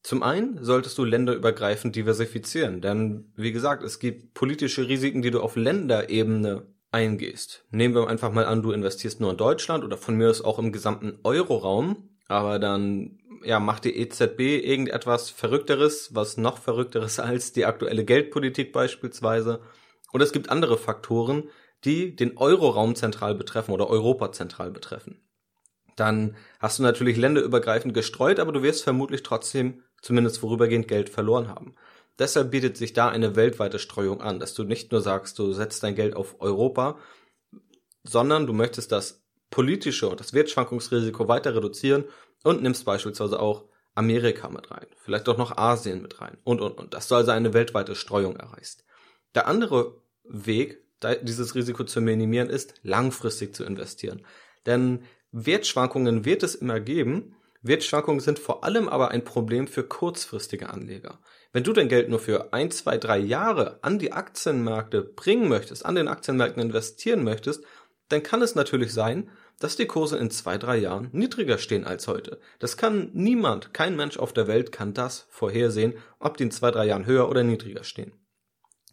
Zum 0.09 0.23
einen 0.23 0.63
solltest 0.65 0.97
du 0.97 1.03
länderübergreifend 1.03 1.95
diversifizieren, 1.95 2.81
denn 2.81 3.31
wie 3.35 3.51
gesagt, 3.51 3.83
es 3.83 3.99
gibt 3.99 4.33
politische 4.33 4.87
Risiken, 4.87 5.21
die 5.21 5.29
du 5.29 5.39
auf 5.39 5.55
Länderebene 5.55 6.65
eingehst. 6.89 7.63
Nehmen 7.69 7.93
wir 7.93 8.07
einfach 8.07 8.31
mal 8.31 8.47
an, 8.47 8.63
du 8.63 8.71
investierst 8.71 9.21
nur 9.21 9.29
in 9.29 9.37
Deutschland 9.37 9.83
oder 9.83 9.97
von 9.97 10.15
mir 10.15 10.31
aus 10.31 10.41
auch 10.41 10.57
im 10.57 10.71
gesamten 10.71 11.19
Euroraum, 11.23 12.09
aber 12.27 12.57
dann 12.57 13.19
ja, 13.43 13.59
macht 13.59 13.85
die 13.85 13.95
EZB 13.95 14.39
irgendetwas 14.39 15.29
Verrückteres, 15.29 16.15
was 16.15 16.37
noch 16.37 16.57
Verrückteres 16.57 17.19
als 17.19 17.53
die 17.53 17.67
aktuelle 17.67 18.03
Geldpolitik 18.03 18.73
beispielsweise. 18.73 19.61
Und 20.11 20.21
es 20.21 20.31
gibt 20.31 20.49
andere 20.49 20.79
Faktoren, 20.79 21.49
die 21.85 22.15
den 22.15 22.35
Euroraum 22.35 22.95
zentral 22.95 23.35
betreffen 23.35 23.73
oder 23.73 23.87
Europa 23.91 24.31
zentral 24.31 24.71
betreffen. 24.71 25.21
Dann 25.95 26.35
hast 26.59 26.79
du 26.79 26.83
natürlich 26.83 27.17
länderübergreifend 27.17 27.93
gestreut, 27.93 28.39
aber 28.39 28.53
du 28.53 28.63
wirst 28.63 28.83
vermutlich 28.83 29.21
trotzdem 29.21 29.83
zumindest 30.01 30.39
vorübergehend 30.39 30.87
Geld 30.87 31.09
verloren 31.09 31.47
haben. 31.47 31.75
Deshalb 32.17 32.51
bietet 32.51 32.77
sich 32.77 32.93
da 32.93 33.09
eine 33.09 33.35
weltweite 33.35 33.79
Streuung 33.79 34.21
an, 34.21 34.39
dass 34.39 34.53
du 34.53 34.63
nicht 34.63 34.91
nur 34.91 35.01
sagst, 35.01 35.39
du 35.39 35.53
setzt 35.53 35.83
dein 35.83 35.95
Geld 35.95 36.15
auf 36.15 36.35
Europa, 36.39 36.97
sondern 38.03 38.45
du 38.45 38.53
möchtest 38.53 38.91
das 38.91 39.23
politische 39.49 40.09
und 40.09 40.19
das 40.19 40.33
Wertschwankungsrisiko 40.33 41.27
weiter 41.27 41.55
reduzieren 41.55 42.05
und 42.43 42.61
nimmst 42.61 42.85
beispielsweise 42.85 43.39
auch 43.39 43.65
Amerika 43.95 44.49
mit 44.49 44.69
rein, 44.71 44.85
vielleicht 44.97 45.27
auch 45.27 45.37
noch 45.37 45.57
Asien 45.57 46.01
mit 46.01 46.21
rein 46.21 46.37
und 46.43 46.61
und 46.61 46.77
und, 46.77 46.93
dass 46.93 47.07
du 47.07 47.15
also 47.15 47.31
eine 47.31 47.53
weltweite 47.53 47.95
Streuung 47.95 48.35
erreichst. 48.35 48.85
Der 49.35 49.47
andere 49.47 49.95
Weg, 50.23 50.83
dieses 51.23 51.55
Risiko 51.55 51.83
zu 51.83 52.01
minimieren, 52.01 52.49
ist 52.49 52.75
langfristig 52.83 53.55
zu 53.55 53.63
investieren. 53.63 54.25
Denn 54.65 55.03
Wertschwankungen 55.31 56.25
wird 56.25 56.43
es 56.43 56.55
immer 56.55 56.79
geben. 56.79 57.35
Wertschwankungen 57.61 58.21
sind 58.21 58.39
vor 58.39 58.63
allem 58.63 58.87
aber 58.87 59.11
ein 59.11 59.23
Problem 59.23 59.67
für 59.67 59.83
kurzfristige 59.83 60.69
Anleger. 60.69 61.19
Wenn 61.51 61.63
du 61.63 61.73
dein 61.73 61.89
Geld 61.89 62.09
nur 62.09 62.19
für 62.19 62.53
ein, 62.53 62.71
zwei, 62.71 62.97
drei 62.97 63.17
Jahre 63.17 63.79
an 63.81 63.99
die 63.99 64.13
Aktienmärkte 64.13 65.01
bringen 65.01 65.49
möchtest, 65.49 65.85
an 65.85 65.95
den 65.95 66.07
Aktienmärkten 66.07 66.61
investieren 66.61 67.23
möchtest, 67.23 67.63
dann 68.07 68.23
kann 68.23 68.41
es 68.41 68.55
natürlich 68.55 68.93
sein, 68.93 69.29
dass 69.59 69.75
die 69.75 69.87
Kurse 69.87 70.17
in 70.17 70.31
zwei, 70.31 70.57
drei 70.57 70.77
Jahren 70.77 71.09
niedriger 71.11 71.57
stehen 71.57 71.85
als 71.85 72.07
heute. 72.07 72.39
Das 72.59 72.77
kann 72.77 73.09
niemand, 73.13 73.73
kein 73.73 73.95
Mensch 73.95 74.17
auf 74.17 74.31
der 74.31 74.47
Welt 74.47 74.71
kann 74.71 74.93
das 74.93 75.27
vorhersehen, 75.29 75.95
ob 76.19 76.37
die 76.37 76.43
in 76.43 76.51
zwei, 76.51 76.71
drei 76.71 76.85
Jahren 76.85 77.05
höher 77.05 77.29
oder 77.29 77.43
niedriger 77.43 77.83
stehen. 77.83 78.13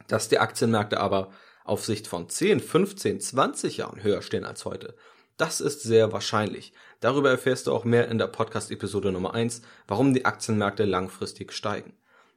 Dass 0.08 0.28
die 0.28 0.38
Aktienmärkte 0.38 0.98
aber 0.98 1.30
auf 1.64 1.84
Sicht 1.84 2.08
von 2.08 2.28
10, 2.28 2.60
15, 2.60 3.20
20 3.20 3.76
Jahren 3.76 4.02
höher 4.02 4.22
stehen 4.22 4.44
als 4.44 4.64
heute, 4.64 4.96
das 5.36 5.60
ist 5.60 5.82
sehr 5.82 6.12
wahrscheinlich. 6.12 6.72
Darüber 7.00 7.30
erfährst 7.30 7.66
du 7.66 7.72
auch 7.72 7.84
mehr 7.84 8.08
in 8.08 8.18
der 8.18 8.26
Podcast-Episode 8.26 9.12
Nummer 9.12 9.34
1, 9.34 9.62
warum 9.86 10.14
die 10.14 10.24
Aktienmärkte 10.24 10.84
langfristig 10.84 11.52
steigen. 11.52 11.92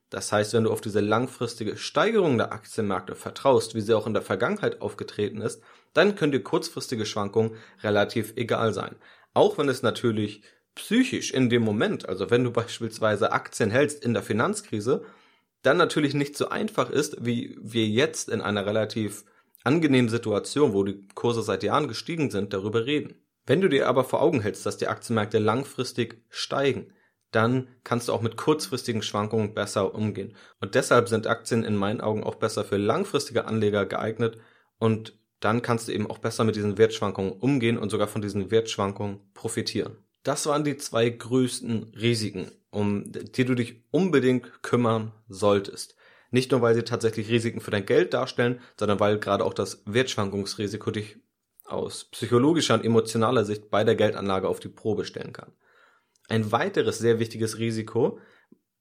Das 0.09 0.31
heißt, 0.31 0.53
wenn 0.53 0.63
du 0.63 0.71
auf 0.71 0.81
diese 0.81 0.99
langfristige 0.99 1.77
Steigerung 1.77 2.37
der 2.37 2.51
Aktienmärkte 2.51 3.15
vertraust, 3.15 3.75
wie 3.75 3.81
sie 3.81 3.93
auch 3.93 4.07
in 4.07 4.13
der 4.13 4.23
Vergangenheit 4.23 4.81
aufgetreten 4.81 5.41
ist, 5.41 5.61
dann 5.93 6.15
können 6.15 6.31
dir 6.31 6.43
kurzfristige 6.43 7.05
Schwankungen 7.05 7.55
relativ 7.83 8.33
egal 8.35 8.73
sein. 8.73 8.95
Auch 9.33 9.57
wenn 9.57 9.69
es 9.69 9.83
natürlich 9.83 10.41
psychisch 10.75 11.31
in 11.31 11.49
dem 11.49 11.61
Moment, 11.61 12.09
also 12.09 12.29
wenn 12.29 12.43
du 12.43 12.51
beispielsweise 12.51 13.31
Aktien 13.31 13.71
hältst 13.71 14.03
in 14.03 14.13
der 14.13 14.23
Finanzkrise, 14.23 15.05
dann 15.61 15.77
natürlich 15.77 16.13
nicht 16.13 16.37
so 16.37 16.49
einfach 16.49 16.89
ist, 16.89 17.25
wie 17.25 17.57
wir 17.61 17.85
jetzt 17.85 18.29
in 18.29 18.41
einer 18.41 18.65
relativ 18.65 19.25
angenehmen 19.63 20.09
Situation, 20.09 20.73
wo 20.73 20.83
die 20.83 21.07
Kurse 21.15 21.41
seit 21.41 21.63
Jahren 21.63 21.87
gestiegen 21.87 22.31
sind, 22.31 22.53
darüber 22.53 22.85
reden. 22.85 23.15
Wenn 23.45 23.61
du 23.61 23.69
dir 23.69 23.87
aber 23.87 24.03
vor 24.03 24.21
Augen 24.21 24.41
hältst, 24.41 24.65
dass 24.65 24.77
die 24.77 24.87
Aktienmärkte 24.87 25.39
langfristig 25.39 26.23
steigen, 26.29 26.93
dann 27.31 27.67
kannst 27.83 28.07
du 28.07 28.13
auch 28.13 28.21
mit 28.21 28.37
kurzfristigen 28.37 29.01
Schwankungen 29.01 29.53
besser 29.53 29.93
umgehen. 29.93 30.35
Und 30.61 30.75
deshalb 30.75 31.09
sind 31.09 31.27
Aktien 31.27 31.63
in 31.63 31.75
meinen 31.75 32.01
Augen 32.01 32.23
auch 32.23 32.35
besser 32.35 32.63
für 32.63 32.77
langfristige 32.77 33.45
Anleger 33.45 33.85
geeignet 33.85 34.37
und 34.77 35.17
dann 35.39 35.61
kannst 35.61 35.87
du 35.87 35.93
eben 35.93 36.09
auch 36.09 36.17
besser 36.17 36.43
mit 36.43 36.55
diesen 36.55 36.77
Wertschwankungen 36.77 37.31
umgehen 37.31 37.77
und 37.77 37.89
sogar 37.89 38.07
von 38.07 38.21
diesen 38.21 38.51
Wertschwankungen 38.51 39.19
profitieren. 39.33 39.97
Das 40.23 40.45
waren 40.47 40.63
die 40.63 40.77
zwei 40.77 41.09
größten 41.09 41.93
Risiken, 41.99 42.51
um 42.71 43.11
die 43.11 43.45
du 43.45 43.55
dich 43.55 43.83
unbedingt 43.91 44.61
kümmern 44.63 45.13
solltest. 45.29 45.95
Nicht 46.31 46.51
nur, 46.51 46.61
weil 46.61 46.75
sie 46.75 46.83
tatsächlich 46.83 47.29
Risiken 47.29 47.61
für 47.61 47.71
dein 47.71 47.85
Geld 47.85 48.13
darstellen, 48.13 48.61
sondern 48.77 48.99
weil 48.99 49.19
gerade 49.19 49.43
auch 49.43 49.53
das 49.53 49.81
Wertschwankungsrisiko 49.85 50.91
dich 50.91 51.17
aus 51.65 52.05
psychologischer 52.05 52.75
und 52.75 52.85
emotionaler 52.85 53.45
Sicht 53.45 53.69
bei 53.69 53.83
der 53.83 53.95
Geldanlage 53.95 54.47
auf 54.47 54.59
die 54.59 54.69
Probe 54.69 55.05
stellen 55.05 55.33
kann. 55.33 55.51
Ein 56.27 56.51
weiteres 56.51 56.99
sehr 56.99 57.19
wichtiges 57.19 57.57
Risiko, 57.57 58.19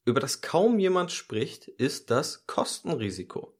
über 0.04 0.20
das 0.20 0.40
kaum 0.40 0.78
jemand 0.78 1.12
spricht, 1.12 1.68
ist 1.68 2.10
das 2.10 2.46
Kostenrisiko. 2.46 3.56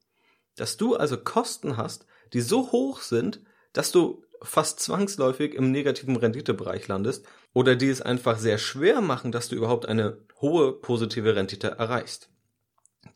Dass 0.56 0.76
du 0.76 0.96
also 0.96 1.18
Kosten 1.18 1.76
hast, 1.76 2.06
die 2.32 2.40
so 2.40 2.72
hoch 2.72 3.00
sind, 3.00 3.42
dass 3.72 3.92
du 3.92 4.24
fast 4.42 4.80
zwangsläufig 4.80 5.54
im 5.54 5.70
negativen 5.70 6.16
Renditebereich 6.16 6.88
landest 6.88 7.26
oder 7.52 7.76
die 7.76 7.88
es 7.88 8.02
einfach 8.02 8.38
sehr 8.38 8.58
schwer 8.58 9.00
machen, 9.00 9.32
dass 9.32 9.48
du 9.48 9.56
überhaupt 9.56 9.86
eine 9.86 10.18
hohe 10.40 10.72
positive 10.72 11.34
Rendite 11.34 11.68
erreichst. 11.68 12.30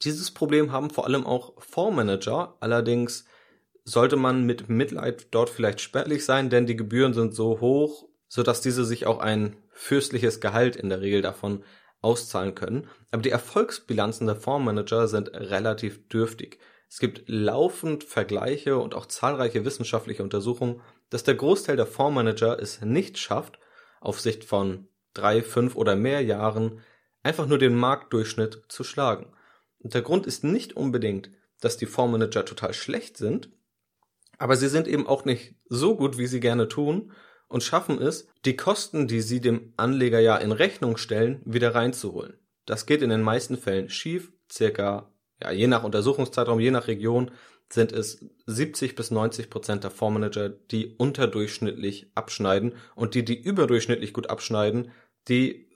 Dieses 0.05 0.31
Problem 0.31 0.73
haben 0.73 0.91
vor 0.91 1.07
allem 1.07 1.27
auch 1.27 1.53
Fondsmanager, 1.59 2.57
allerdings 2.61 3.25
sollte 3.85 4.17
man 4.17 4.45
mit 4.45 4.69
Mitleid 4.69 5.29
dort 5.31 5.51
vielleicht 5.51 5.81
spärlich 5.81 6.25
sein, 6.25 6.51
denn 6.51 6.67
die 6.67 6.77
Gebühren 6.77 7.15
sind 7.15 7.35
so 7.35 7.61
hoch, 7.61 8.09
sodass 8.29 8.61
diese 8.61 8.85
sich 8.85 9.07
auch 9.07 9.19
ein 9.19 9.57
fürstliches 9.71 10.41
Gehalt 10.41 10.77
in 10.77 10.89
der 10.89 11.01
Regel 11.01 11.23
davon 11.23 11.65
auszahlen 12.01 12.55
können. 12.55 12.89
Aber 13.11 13.23
die 13.23 13.31
Erfolgsbilanzen 13.31 14.27
der 14.27 14.37
Fondsmanager 14.37 15.09
sind 15.09 15.29
relativ 15.35 16.09
dürftig. 16.09 16.59
Es 16.89 16.99
gibt 16.99 17.23
laufend 17.27 18.05
Vergleiche 18.05 18.79
und 18.79 18.95
auch 18.95 19.07
zahlreiche 19.07 19.65
wissenschaftliche 19.65 20.23
Untersuchungen, 20.23 20.81
dass 21.11 21.25
der 21.25 21.35
Großteil 21.35 21.77
der 21.77 21.87
Fondsmanager 21.87 22.61
es 22.61 22.81
nicht 22.81 23.19
schafft, 23.19 23.59
auf 24.01 24.21
Sicht 24.21 24.45
von 24.45 24.89
drei, 25.15 25.43
fünf 25.43 25.77
oder 25.77 25.95
mehr 25.95 26.23
Jahren 26.23 26.81
einfach 27.23 27.47
nur 27.47 27.59
den 27.59 27.75
Marktdurchschnitt 27.75 28.65
zu 28.69 28.83
schlagen. 28.83 29.33
Und 29.83 29.95
der 29.95 30.03
Grund 30.03 30.27
ist 30.27 30.45
nicht 30.45 30.75
unbedingt, 30.75 31.31
dass 31.61 31.77
die 31.77 31.87
Fondsmanager 31.87 32.45
total 32.45 32.73
schlecht 32.73 33.17
sind, 33.17 33.51
aber 34.39 34.57
sie 34.57 34.69
sind 34.69 34.89
eben 34.89 35.07
auch 35.07 35.25
nicht 35.25 35.55
so 35.69 35.97
gut, 35.97 36.19
wie 36.19 36.27
sie 36.27 36.41
gerne 36.41 36.69
tun 36.69 37.13
und 37.49 37.63
schaffen 37.63 38.01
es, 38.01 38.29
die 38.45 38.57
Kosten, 38.57 39.07
die 39.07 39.21
sie 39.21 39.41
dem 39.41 39.73
Anleger 39.77 40.21
ja 40.21 40.37
in 40.37 40.53
Rechnung 40.53 40.97
stellen, 40.97 41.43
wieder 41.45 41.75
reinzuholen. 41.75 42.39
Das 42.65 42.87
geht 42.87 43.03
in 43.03 43.11
den 43.11 43.23
meisten 43.23 43.57
Fällen 43.57 43.91
schief, 43.91 44.33
circa, 44.51 45.13
ja, 45.41 45.51
je 45.51 45.67
nach 45.67 45.85
Untersuchungszeitraum, 45.85 46.61
je 46.61 46.71
nach 46.71 46.87
Region, 46.87 47.31
sind 47.73 47.93
es 47.93 48.25
70 48.47 48.95
bis 48.95 49.11
90 49.11 49.51
Prozent 49.51 49.85
der 49.85 49.91
Fondsmanager, 49.91 50.49
die 50.49 50.95
unterdurchschnittlich 50.97 52.11
abschneiden 52.15 52.75
und 52.95 53.15
die, 53.15 53.25
die 53.25 53.41
überdurchschnittlich 53.41 54.13
gut 54.13 54.31
abschneiden, 54.31 54.91
die 55.29 55.72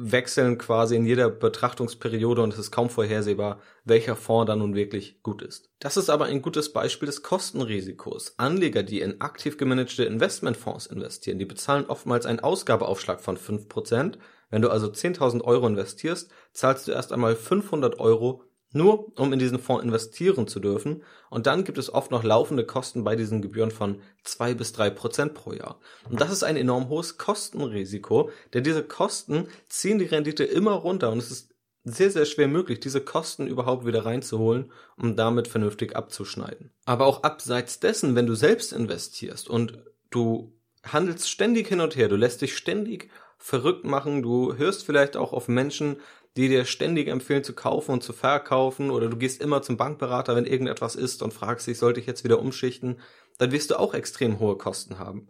wechseln 0.00 0.58
quasi 0.58 0.94
in 0.94 1.04
jeder 1.04 1.28
Betrachtungsperiode 1.28 2.40
und 2.40 2.52
es 2.52 2.58
ist 2.58 2.70
kaum 2.70 2.88
vorhersehbar, 2.88 3.60
welcher 3.84 4.14
Fonds 4.14 4.46
dann 4.46 4.60
nun 4.60 4.76
wirklich 4.76 5.24
gut 5.24 5.42
ist. 5.42 5.70
Das 5.80 5.96
ist 5.96 6.08
aber 6.08 6.26
ein 6.26 6.40
gutes 6.40 6.72
Beispiel 6.72 7.06
des 7.06 7.24
Kostenrisikos. 7.24 8.34
Anleger, 8.38 8.84
die 8.84 9.00
in 9.00 9.20
aktiv 9.20 9.58
gemanagte 9.58 10.04
Investmentfonds 10.04 10.86
investieren, 10.86 11.40
die 11.40 11.44
bezahlen 11.44 11.86
oftmals 11.86 12.26
einen 12.26 12.38
Ausgabeaufschlag 12.38 13.20
von 13.20 13.36
5%. 13.36 14.18
Wenn 14.50 14.62
du 14.62 14.70
also 14.70 14.86
10.000 14.86 15.42
Euro 15.42 15.66
investierst, 15.66 16.30
zahlst 16.52 16.86
du 16.86 16.92
erst 16.92 17.12
einmal 17.12 17.34
500 17.34 17.98
Euro 17.98 18.44
nur 18.72 19.18
um 19.18 19.32
in 19.32 19.38
diesen 19.38 19.58
Fonds 19.58 19.82
investieren 19.82 20.46
zu 20.46 20.60
dürfen. 20.60 21.02
Und 21.30 21.46
dann 21.46 21.64
gibt 21.64 21.78
es 21.78 21.92
oft 21.92 22.10
noch 22.10 22.22
laufende 22.22 22.64
Kosten 22.64 23.04
bei 23.04 23.16
diesen 23.16 23.40
Gebühren 23.40 23.70
von 23.70 24.00
zwei 24.24 24.54
bis 24.54 24.72
drei 24.72 24.90
Prozent 24.90 25.34
pro 25.34 25.52
Jahr. 25.52 25.80
Und 26.08 26.20
das 26.20 26.30
ist 26.30 26.42
ein 26.42 26.56
enorm 26.56 26.88
hohes 26.88 27.18
Kostenrisiko, 27.18 28.30
denn 28.52 28.64
diese 28.64 28.82
Kosten 28.82 29.48
ziehen 29.68 29.98
die 29.98 30.06
Rendite 30.06 30.44
immer 30.44 30.72
runter 30.72 31.10
und 31.10 31.18
es 31.18 31.30
ist 31.30 31.54
sehr, 31.84 32.10
sehr 32.10 32.26
schwer 32.26 32.48
möglich, 32.48 32.80
diese 32.80 33.00
Kosten 33.00 33.46
überhaupt 33.46 33.86
wieder 33.86 34.04
reinzuholen, 34.04 34.72
um 34.96 35.16
damit 35.16 35.48
vernünftig 35.48 35.96
abzuschneiden. 35.96 36.70
Aber 36.84 37.06
auch 37.06 37.22
abseits 37.22 37.80
dessen, 37.80 38.14
wenn 38.14 38.26
du 38.26 38.34
selbst 38.34 38.72
investierst 38.72 39.48
und 39.48 39.78
du 40.10 40.52
handelst 40.82 41.30
ständig 41.30 41.68
hin 41.68 41.80
und 41.80 41.96
her, 41.96 42.08
du 42.08 42.16
lässt 42.16 42.42
dich 42.42 42.56
ständig 42.56 43.10
verrückt 43.38 43.84
machen, 43.84 44.22
du 44.22 44.56
hörst 44.56 44.84
vielleicht 44.84 45.16
auch 45.16 45.32
auf 45.32 45.48
Menschen, 45.48 46.00
die 46.38 46.48
dir 46.48 46.64
ständig 46.64 47.08
empfehlen 47.08 47.42
zu 47.42 47.52
kaufen 47.52 47.90
und 47.90 48.04
zu 48.04 48.12
verkaufen 48.12 48.92
oder 48.92 49.08
du 49.08 49.16
gehst 49.16 49.42
immer 49.42 49.60
zum 49.60 49.76
Bankberater, 49.76 50.36
wenn 50.36 50.46
irgendetwas 50.46 50.94
ist 50.94 51.20
und 51.20 51.34
fragst 51.34 51.66
dich, 51.66 51.78
sollte 51.78 51.98
ich 51.98 52.06
jetzt 52.06 52.22
wieder 52.22 52.38
umschichten, 52.38 53.00
dann 53.38 53.50
wirst 53.50 53.72
du 53.72 53.76
auch 53.76 53.92
extrem 53.92 54.38
hohe 54.38 54.56
Kosten 54.56 55.00
haben. 55.00 55.26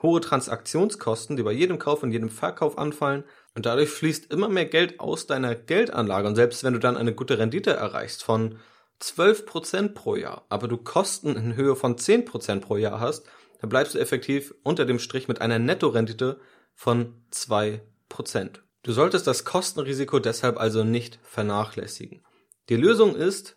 Hohe 0.00 0.20
Transaktionskosten, 0.20 1.36
die 1.36 1.42
bei 1.42 1.50
jedem 1.50 1.80
Kauf 1.80 2.04
und 2.04 2.12
jedem 2.12 2.28
Verkauf 2.28 2.78
anfallen 2.78 3.24
und 3.56 3.66
dadurch 3.66 3.90
fließt 3.90 4.32
immer 4.32 4.48
mehr 4.48 4.66
Geld 4.66 5.00
aus 5.00 5.26
deiner 5.26 5.56
Geldanlage 5.56 6.28
und 6.28 6.36
selbst 6.36 6.62
wenn 6.62 6.74
du 6.74 6.78
dann 6.78 6.96
eine 6.96 7.14
gute 7.16 7.36
Rendite 7.36 7.72
erreichst 7.72 8.22
von 8.22 8.60
12% 9.02 9.88
pro 9.88 10.14
Jahr, 10.14 10.44
aber 10.50 10.68
du 10.68 10.76
Kosten 10.76 11.34
in 11.34 11.56
Höhe 11.56 11.74
von 11.74 11.96
10% 11.96 12.60
pro 12.60 12.76
Jahr 12.76 13.00
hast, 13.00 13.26
dann 13.60 13.70
bleibst 13.70 13.96
du 13.96 13.98
effektiv 13.98 14.54
unter 14.62 14.84
dem 14.84 15.00
Strich 15.00 15.26
mit 15.26 15.40
einer 15.40 15.58
Nettorendite 15.58 16.38
von 16.76 17.12
2%. 17.32 17.80
Du 18.84 18.92
solltest 18.92 19.26
das 19.26 19.46
Kostenrisiko 19.46 20.18
deshalb 20.18 20.60
also 20.60 20.84
nicht 20.84 21.18
vernachlässigen. 21.22 22.22
Die 22.68 22.76
Lösung 22.76 23.16
ist, 23.16 23.56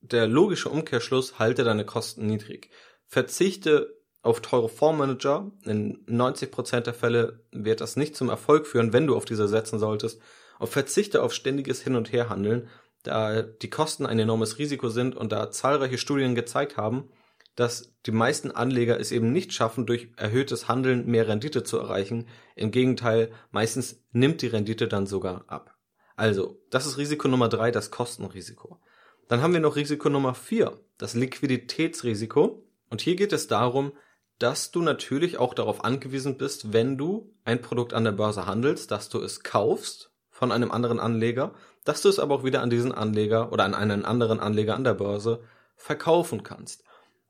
der 0.00 0.26
logische 0.26 0.70
Umkehrschluss, 0.70 1.38
halte 1.38 1.64
deine 1.64 1.84
Kosten 1.84 2.26
niedrig. 2.26 2.70
Verzichte 3.06 3.94
auf 4.22 4.40
teure 4.40 4.70
Fondsmanager. 4.70 5.52
In 5.64 6.06
90% 6.06 6.80
der 6.80 6.94
Fälle 6.94 7.44
wird 7.52 7.82
das 7.82 7.96
nicht 7.96 8.16
zum 8.16 8.30
Erfolg 8.30 8.66
führen, 8.66 8.94
wenn 8.94 9.06
du 9.06 9.14
auf 9.16 9.26
diese 9.26 9.48
setzen 9.48 9.78
solltest. 9.78 10.18
Und 10.58 10.68
verzichte 10.68 11.22
auf 11.22 11.34
ständiges 11.34 11.82
Hin- 11.82 11.94
und 11.94 12.10
Herhandeln, 12.10 12.68
da 13.02 13.42
die 13.42 13.68
Kosten 13.68 14.06
ein 14.06 14.18
enormes 14.18 14.58
Risiko 14.58 14.88
sind 14.88 15.14
und 15.14 15.30
da 15.30 15.50
zahlreiche 15.50 15.98
Studien 15.98 16.34
gezeigt 16.34 16.78
haben, 16.78 17.10
dass 17.56 17.94
die 18.06 18.12
meisten 18.12 18.50
Anleger 18.50 18.98
es 18.98 19.12
eben 19.12 19.32
nicht 19.32 19.52
schaffen, 19.52 19.86
durch 19.86 20.08
erhöhtes 20.16 20.68
Handeln 20.68 21.06
mehr 21.06 21.28
Rendite 21.28 21.62
zu 21.62 21.78
erreichen. 21.78 22.26
Im 22.56 22.70
Gegenteil, 22.70 23.30
meistens 23.50 24.02
nimmt 24.12 24.42
die 24.42 24.48
Rendite 24.48 24.88
dann 24.88 25.06
sogar 25.06 25.44
ab. 25.46 25.76
Also, 26.16 26.60
das 26.70 26.86
ist 26.86 26.98
Risiko 26.98 27.28
Nummer 27.28 27.48
drei, 27.48 27.70
das 27.70 27.90
Kostenrisiko. 27.90 28.80
Dann 29.28 29.42
haben 29.42 29.52
wir 29.52 29.60
noch 29.60 29.76
Risiko 29.76 30.08
Nummer 30.08 30.34
vier, 30.34 30.80
das 30.98 31.14
Liquiditätsrisiko. 31.14 32.64
Und 32.90 33.00
hier 33.00 33.16
geht 33.16 33.32
es 33.32 33.46
darum, 33.46 33.92
dass 34.38 34.70
du 34.70 34.82
natürlich 34.82 35.38
auch 35.38 35.54
darauf 35.54 35.84
angewiesen 35.84 36.36
bist, 36.36 36.72
wenn 36.72 36.98
du 36.98 37.32
ein 37.44 37.60
Produkt 37.62 37.94
an 37.94 38.04
der 38.04 38.12
Börse 38.12 38.46
handelst, 38.46 38.90
dass 38.90 39.08
du 39.08 39.20
es 39.20 39.42
kaufst 39.42 40.12
von 40.30 40.52
einem 40.52 40.70
anderen 40.70 40.98
Anleger, 40.98 41.54
dass 41.84 42.02
du 42.02 42.08
es 42.08 42.18
aber 42.18 42.34
auch 42.34 42.44
wieder 42.44 42.62
an 42.62 42.70
diesen 42.70 42.92
Anleger 42.92 43.52
oder 43.52 43.64
an 43.64 43.74
einen 43.74 44.04
anderen 44.04 44.40
Anleger 44.40 44.74
an 44.74 44.84
der 44.84 44.94
Börse 44.94 45.42
verkaufen 45.76 46.42
kannst. 46.42 46.83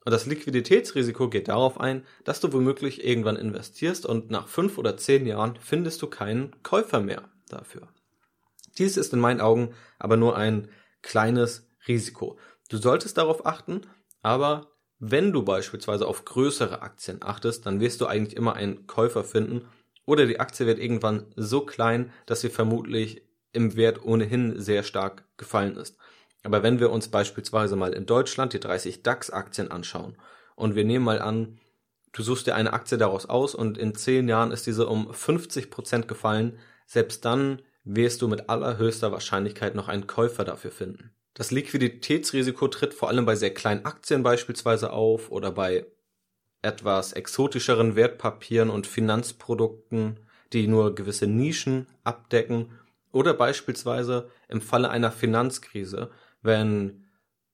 Und 0.05 0.13
das 0.13 0.27
Liquiditätsrisiko 0.27 1.31
geht 1.31 1.49
darauf 1.49 1.81
ein, 1.81 2.05
dass 2.25 2.41
du 2.41 2.53
womöglich 2.53 3.05
irgendwann 3.05 3.37
investierst 3.37 4.05
und 4.05 4.31
nach 4.31 4.49
fünf 4.49 4.77
oder 4.77 4.97
zehn 4.97 5.27
Jahren 5.27 5.57
findest 5.61 6.03
du 6.03 6.09
keinen 6.09 6.63
Käufer 6.63 7.01
mehr 7.01 7.31
dafür. 7.49 7.89
Dies 8.77 8.97
ist 8.97 9.13
in 9.13 9.21
meinen 9.21 9.41
Augen 9.41 9.75
aber 9.99 10.17
nur 10.17 10.37
ein 10.37 10.69
kleines 11.01 11.71
Risiko. 11.89 12.39
Du 12.69 12.77
solltest 12.77 13.17
darauf 13.17 13.47
achten, 13.47 13.83
aber 14.21 14.73
wenn 14.99 15.33
du 15.33 15.43
beispielsweise 15.43 16.07
auf 16.07 16.25
größere 16.25 16.83
Aktien 16.83 17.23
achtest, 17.23 17.67
dann 17.67 17.81
wirst 17.81 18.01
du 18.01 18.07
eigentlich 18.07 18.37
immer 18.37 18.55
einen 18.55 18.87
Käufer 18.87 19.25
finden 19.25 19.67
oder 20.07 20.27
die 20.27 20.41
Aktie 20.41 20.67
wird 20.67 20.79
irgendwann 20.79 21.27
so 21.37 21.65
klein, 21.65 22.13
dass 22.27 22.43
sie 22.43 22.51
vermutlich 22.51 23.23
im 23.53 23.77
Wert 23.77 24.05
ohnehin 24.05 24.61
sehr 24.61 24.83
stark 24.83 25.25
gefallen 25.37 25.77
ist. 25.77 25.97
Aber 26.45 26.63
wenn 26.63 26.79
wir 26.79 26.91
uns 26.91 27.09
beispielsweise 27.09 27.75
mal 27.75 27.95
in 27.95 28.07
Deutschland 28.07 28.53
die 28.53 28.61
30 28.61 29.03
DAX-Aktien 29.03 29.71
anschauen 29.71 30.17
und 30.55 30.77
wir 30.77 30.85
nehmen 30.85 31.05
mal 31.05 31.21
an, 31.21 31.59
du 32.13 32.23
suchst 32.23 32.47
dir 32.47 32.55
eine 32.55 32.75
Aktie 32.75 32.99
daraus 32.99 33.27
aus 33.27 33.55
und 33.55 33.79
in 33.79 33.95
10 33.95 34.29
Jahren 34.29 34.53
ist 34.53 34.67
diese 34.67 34.87
um 34.87 35.13
50 35.13 35.71
Prozent 35.71 36.07
gefallen, 36.07 36.59
selbst 36.87 37.25
dann 37.25 37.63
wirst 37.83 38.23
du 38.23 38.29
mit 38.29 38.49
allerhöchster 38.51 39.11
Wahrscheinlichkeit 39.11 39.75
noch 39.75 39.89
einen 39.89 40.07
Käufer 40.07 40.45
dafür 40.45 40.71
finden. 40.71 41.11
Das 41.33 41.51
Liquiditätsrisiko 41.51 42.69
tritt 42.69 42.95
vor 42.95 43.09
allem 43.09 43.27
bei 43.27 43.35
sehr 43.35 43.53
kleinen 43.53 43.85
Aktien 43.87 44.23
beispielsweise 44.23 44.93
auf 44.93 45.33
oder 45.33 45.51
bei 45.51 45.87
etwas 46.63 47.13
exotischeren 47.13 47.97
Wertpapieren 47.97 48.71
und 48.71 48.87
Finanzprodukten, 48.87 50.21
die 50.53 50.67
nur 50.67 50.95
gewisse 50.95 51.27
Nischen 51.27 51.87
abdecken 52.05 52.79
oder 53.13 53.35
beispielsweise 53.35 54.31
im 54.49 54.61
Falle 54.61 54.91
einer 54.91 55.11
Finanzkrise, 55.11 56.11
wenn 56.45 57.07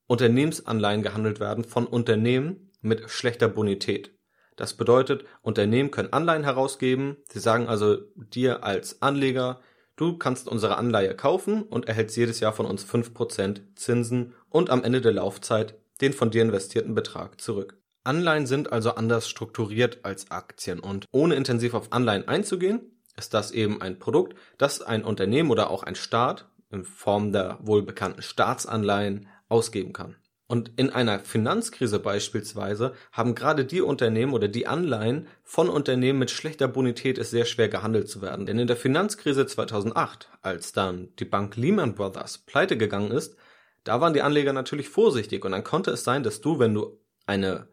Unternehmensanleihen 0.07 1.03
gehandelt 1.03 1.41
werden 1.41 1.65
von 1.65 1.87
Unternehmen 1.87 2.71
mit 2.83 3.09
schlechter 3.09 3.49
Bonität. 3.49 4.15
Das 4.57 4.75
bedeutet, 4.75 5.25
Unternehmen 5.41 5.91
können 5.91 6.13
Anleihen 6.13 6.45
herausgeben. 6.45 7.17
Sie 7.31 7.41
sagen 7.41 7.67
also 7.69 7.97
dir 8.15 8.63
als 8.63 9.01
Anleger, 9.01 9.61
Du 10.01 10.17
kannst 10.17 10.49
unsere 10.49 10.79
Anleihe 10.79 11.15
kaufen 11.15 11.63
und 11.63 11.87
erhältst 11.87 12.17
jedes 12.17 12.41
Jahr 12.41 12.55
von 12.55 12.65
uns 12.65 12.87
5% 12.87 13.77
Zinsen 13.77 14.33
und 14.49 14.71
am 14.71 14.83
Ende 14.83 15.03
der 15.03 15.13
Laufzeit 15.13 15.79
den 16.01 16.15
von 16.15 16.31
dir 16.31 16.41
investierten 16.41 16.95
Betrag 16.95 17.39
zurück. 17.39 17.79
Anleihen 18.03 18.47
sind 18.47 18.73
also 18.73 18.95
anders 18.95 19.29
strukturiert 19.29 19.99
als 20.03 20.31
Aktien 20.31 20.81
und 20.81 21.05
ohne 21.13 21.35
intensiv 21.35 21.75
auf 21.75 21.93
Anleihen 21.93 22.27
einzugehen, 22.27 23.03
ist 23.19 23.35
das 23.35 23.51
eben 23.51 23.83
ein 23.83 23.99
Produkt, 23.99 24.39
das 24.57 24.81
ein 24.81 25.05
Unternehmen 25.05 25.51
oder 25.51 25.69
auch 25.69 25.83
ein 25.83 25.97
Staat 25.97 26.49
in 26.71 26.85
Form 26.85 27.33
der 27.33 27.59
wohl 27.61 27.83
bekannten 27.83 28.23
Staatsanleihen 28.23 29.29
ausgeben 29.49 29.93
kann. 29.93 30.17
Und 30.47 30.73
in 30.77 30.91
einer 30.91 31.21
Finanzkrise 31.21 32.01
beispielsweise 32.01 32.95
haben 33.13 33.37
gerade 33.37 33.65
die 33.65 33.83
Unternehmen 33.83 34.33
oder 34.33 34.49
die 34.49 34.67
Anleihen 34.67 35.29
von 35.45 35.69
Unternehmen 35.69 36.19
mit 36.19 36.33
schlechter 36.33 36.67
Bonität 36.67 37.19
es 37.19 37.31
sehr 37.31 37.45
schwer 37.45 37.69
gehandelt 37.69 38.09
zu 38.09 38.21
werden. 38.21 38.47
Denn 38.47 38.59
in 38.59 38.67
der 38.67 38.77
Finanzkrise 38.77 39.47
2008, 39.47 40.29
als 40.43 40.73
dann 40.73 41.11
die 41.21 41.25
Bank 41.25 41.57
Lehman 41.57 41.95
Brothers 41.95 42.39
pleite 42.39 42.77
gegangen 42.77 43.13
ist, 43.13 43.37
da 43.85 44.01
waren 44.01 44.13
die 44.13 44.23
Anleger 44.23 44.53
natürlich 44.53 44.89
vorsichtig 44.89 45.45
und 45.45 45.53
dann 45.53 45.63
konnte 45.63 45.93
es 45.93 46.03
sein, 46.03 46.25
dass 46.25 46.41
du, 46.41 46.59
wenn 46.59 46.75
du 46.75 46.99
eine 47.27 47.69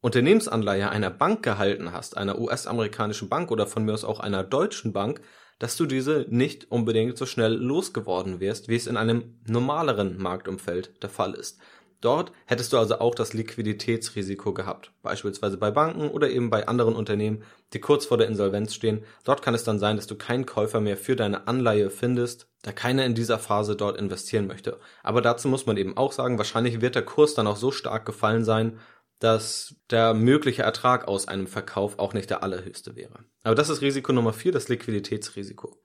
Unternehmensanleihe 0.00 0.88
einer 0.88 1.10
Bank 1.10 1.42
gehalten 1.42 1.92
hast, 1.92 2.16
einer 2.16 2.38
US-amerikanischen 2.38 3.28
Bank 3.28 3.50
oder 3.50 3.66
von 3.66 3.84
mir 3.84 3.92
aus 3.92 4.04
auch 4.04 4.20
einer 4.20 4.44
deutschen 4.44 4.94
Bank, 4.94 5.20
dass 5.58 5.76
du 5.76 5.86
diese 5.86 6.26
nicht 6.28 6.70
unbedingt 6.70 7.16
so 7.16 7.26
schnell 7.26 7.54
losgeworden 7.54 8.40
wärst, 8.40 8.68
wie 8.68 8.76
es 8.76 8.86
in 8.86 8.96
einem 8.96 9.38
normaleren 9.46 10.20
Marktumfeld 10.20 11.02
der 11.02 11.10
Fall 11.10 11.34
ist. 11.34 11.58
Dort 12.04 12.32
hättest 12.44 12.70
du 12.74 12.76
also 12.76 12.98
auch 12.98 13.14
das 13.14 13.32
Liquiditätsrisiko 13.32 14.52
gehabt, 14.52 14.92
beispielsweise 15.02 15.56
bei 15.56 15.70
Banken 15.70 16.10
oder 16.10 16.28
eben 16.28 16.50
bei 16.50 16.68
anderen 16.68 16.96
Unternehmen, 16.96 17.44
die 17.72 17.80
kurz 17.80 18.04
vor 18.04 18.18
der 18.18 18.26
Insolvenz 18.26 18.74
stehen. 18.74 19.04
Dort 19.24 19.40
kann 19.40 19.54
es 19.54 19.64
dann 19.64 19.78
sein, 19.78 19.96
dass 19.96 20.06
du 20.06 20.14
keinen 20.14 20.44
Käufer 20.44 20.82
mehr 20.82 20.98
für 20.98 21.16
deine 21.16 21.48
Anleihe 21.48 21.88
findest, 21.88 22.46
da 22.60 22.72
keiner 22.72 23.06
in 23.06 23.14
dieser 23.14 23.38
Phase 23.38 23.74
dort 23.74 23.96
investieren 23.96 24.46
möchte. 24.46 24.78
Aber 25.02 25.22
dazu 25.22 25.48
muss 25.48 25.64
man 25.64 25.78
eben 25.78 25.96
auch 25.96 26.12
sagen, 26.12 26.36
wahrscheinlich 26.36 26.82
wird 26.82 26.94
der 26.94 27.06
Kurs 27.06 27.32
dann 27.32 27.46
auch 27.46 27.56
so 27.56 27.70
stark 27.70 28.04
gefallen 28.04 28.44
sein, 28.44 28.78
dass 29.24 29.74
der 29.90 30.12
mögliche 30.12 30.64
Ertrag 30.64 31.08
aus 31.08 31.28
einem 31.28 31.46
Verkauf 31.46 31.98
auch 31.98 32.12
nicht 32.12 32.28
der 32.28 32.42
allerhöchste 32.42 32.94
wäre. 32.94 33.20
Aber 33.42 33.54
das 33.54 33.70
ist 33.70 33.80
Risiko 33.80 34.12
Nummer 34.12 34.34
vier, 34.34 34.52
das 34.52 34.68
Liquiditätsrisiko. 34.68 35.78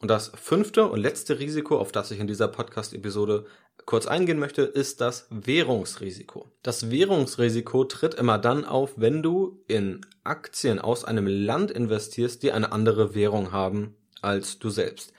Und 0.00 0.10
das 0.10 0.32
fünfte 0.34 0.86
und 0.86 1.00
letzte 1.00 1.38
Risiko, 1.38 1.78
auf 1.78 1.92
das 1.92 2.10
ich 2.10 2.20
in 2.20 2.26
dieser 2.26 2.48
Podcast-Episode 2.48 3.44
kurz 3.84 4.06
eingehen 4.06 4.38
möchte, 4.38 4.62
ist 4.62 5.02
das 5.02 5.26
Währungsrisiko. 5.28 6.50
Das 6.62 6.90
Währungsrisiko 6.90 7.84
tritt 7.84 8.14
immer 8.14 8.38
dann 8.38 8.64
auf, 8.64 8.94
wenn 8.96 9.22
du 9.22 9.62
in 9.68 10.00
Aktien 10.24 10.78
aus 10.78 11.04
einem 11.04 11.26
Land 11.26 11.70
investierst, 11.70 12.42
die 12.42 12.52
eine 12.52 12.72
andere 12.72 13.14
Währung 13.14 13.52
haben 13.52 13.94
als 14.22 14.58
du 14.58 14.70
selbst. 14.70 15.12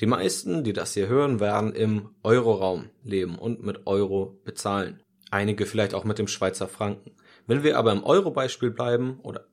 Die 0.00 0.06
meisten, 0.06 0.62
die 0.62 0.72
das 0.72 0.94
hier 0.94 1.08
hören, 1.08 1.40
werden 1.40 1.72
im 1.72 2.10
Euroraum 2.22 2.90
leben 3.02 3.36
und 3.36 3.64
mit 3.64 3.88
Euro 3.88 4.38
bezahlen. 4.44 5.00
Einige 5.30 5.66
vielleicht 5.66 5.94
auch 5.94 6.04
mit 6.04 6.18
dem 6.18 6.28
Schweizer 6.28 6.68
Franken. 6.68 7.12
Wenn 7.46 7.62
wir 7.62 7.78
aber 7.78 7.92
im 7.92 8.04
Euro-Beispiel 8.04 8.70
bleiben, 8.70 9.20
oder 9.22 9.46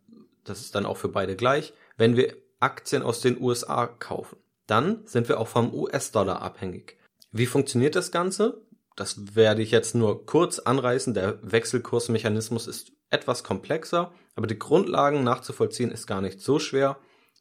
das 0.44 0.62
ist 0.62 0.76
dann 0.76 0.86
auch 0.86 0.98
für 0.98 1.10
beide 1.10 1.36
gleich, 1.36 1.74
wenn 1.98 2.16
wir 2.16 2.36
Aktien 2.60 3.04
aus 3.04 3.22
den 3.22 3.42
USA 3.42 3.88
kaufen, 3.88 4.38
dann 4.68 5.06
sind 5.06 5.28
wir 5.30 5.40
auch 5.40 5.48
vom 5.48 5.74
US-Dollar 5.74 6.42
abhängig. 6.42 6.98
Wie 7.32 7.46
funktioniert 7.46 7.96
das 7.96 8.12
Ganze? 8.12 8.62
Das 8.96 9.36
werde 9.36 9.62
ich 9.62 9.72
jetzt 9.72 9.96
nur 9.96 10.26
kurz 10.26 10.60
anreißen. 10.60 11.14
Der 11.14 11.40
Wechselkursmechanismus 11.42 12.68
ist 12.68 12.92
etwas 13.10 13.44
komplexer, 13.44 14.12
aber 14.36 14.48
die 14.48 14.60
Grundlagen 14.60 15.24
nachzuvollziehen 15.24 15.92
ist 15.92 16.08
gar 16.08 16.22
nicht 16.22 16.42
so 16.42 16.60
schwer. 16.60 16.98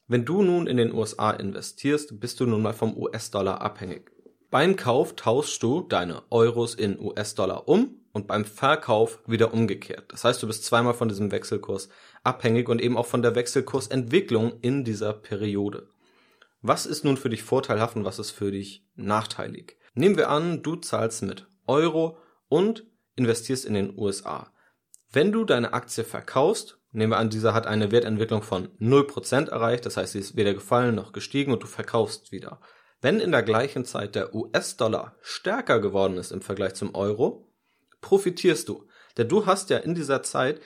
Wenn 0.08 0.24
du 0.24 0.42
nun 0.42 0.66
in 0.66 0.76
den 0.76 0.92
USA 0.92 1.30
investierst, 1.30 2.18
bist 2.20 2.40
du 2.40 2.46
nun 2.46 2.62
mal 2.62 2.72
vom 2.72 2.96
US-Dollar 2.96 3.60
abhängig. 3.60 4.10
Beim 4.50 4.76
Kauf 4.76 5.14
tauschst 5.16 5.62
du 5.62 5.82
deine 5.82 6.22
Euros 6.30 6.74
in 6.74 6.98
US-Dollar 6.98 7.68
um 7.68 8.01
und 8.12 8.26
beim 8.26 8.44
Verkauf 8.44 9.20
wieder 9.26 9.52
umgekehrt. 9.52 10.12
Das 10.12 10.24
heißt, 10.24 10.42
du 10.42 10.46
bist 10.46 10.64
zweimal 10.64 10.94
von 10.94 11.08
diesem 11.08 11.30
Wechselkurs 11.30 11.88
abhängig 12.22 12.68
und 12.68 12.80
eben 12.80 12.96
auch 12.96 13.06
von 13.06 13.22
der 13.22 13.34
Wechselkursentwicklung 13.34 14.60
in 14.60 14.84
dieser 14.84 15.12
Periode. 15.12 15.88
Was 16.60 16.86
ist 16.86 17.04
nun 17.04 17.16
für 17.16 17.30
dich 17.30 17.42
vorteilhaft 17.42 17.96
und 17.96 18.04
was 18.04 18.18
ist 18.18 18.30
für 18.30 18.52
dich 18.52 18.86
nachteilig? 18.94 19.76
Nehmen 19.94 20.16
wir 20.16 20.28
an, 20.28 20.62
du 20.62 20.76
zahlst 20.76 21.22
mit 21.22 21.46
Euro 21.66 22.18
und 22.48 22.84
investierst 23.16 23.64
in 23.64 23.74
den 23.74 23.98
USA. 23.98 24.52
Wenn 25.10 25.32
du 25.32 25.44
deine 25.44 25.72
Aktie 25.72 26.04
verkaufst, 26.04 26.78
nehmen 26.92 27.12
wir 27.12 27.18
an, 27.18 27.30
dieser 27.30 27.52
hat 27.52 27.66
eine 27.66 27.90
Wertentwicklung 27.90 28.42
von 28.42 28.68
0% 28.78 29.48
erreicht, 29.50 29.84
das 29.84 29.96
heißt, 29.96 30.12
sie 30.12 30.20
ist 30.20 30.36
weder 30.36 30.54
gefallen 30.54 30.94
noch 30.94 31.12
gestiegen 31.12 31.52
und 31.52 31.62
du 31.62 31.66
verkaufst 31.66 32.32
wieder. 32.32 32.60
Wenn 33.00 33.20
in 33.20 33.32
der 33.32 33.42
gleichen 33.42 33.84
Zeit 33.84 34.14
der 34.14 34.34
US-Dollar 34.34 35.16
stärker 35.20 35.80
geworden 35.80 36.16
ist 36.16 36.30
im 36.30 36.40
Vergleich 36.40 36.74
zum 36.74 36.94
Euro, 36.94 37.51
profitierst 38.02 38.68
du. 38.68 38.86
Denn 39.16 39.28
du 39.28 39.46
hast 39.46 39.70
ja 39.70 39.78
in 39.78 39.94
dieser 39.94 40.22
Zeit 40.22 40.60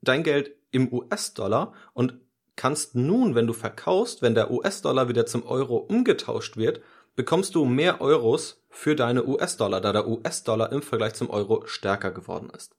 dein 0.00 0.22
Geld 0.22 0.54
im 0.70 0.92
US-Dollar 0.92 1.72
und 1.92 2.20
kannst 2.54 2.94
nun, 2.94 3.34
wenn 3.34 3.46
du 3.46 3.52
verkaufst, 3.52 4.22
wenn 4.22 4.34
der 4.34 4.50
US-Dollar 4.50 5.08
wieder 5.08 5.26
zum 5.26 5.44
Euro 5.44 5.76
umgetauscht 5.76 6.56
wird, 6.56 6.80
bekommst 7.16 7.54
du 7.54 7.64
mehr 7.64 8.00
Euros 8.00 8.62
für 8.70 8.94
deine 8.94 9.26
US-Dollar, 9.26 9.80
da 9.80 9.92
der 9.92 10.06
US-Dollar 10.06 10.72
im 10.72 10.82
Vergleich 10.82 11.14
zum 11.14 11.30
Euro 11.30 11.66
stärker 11.66 12.10
geworden 12.10 12.50
ist. 12.56 12.76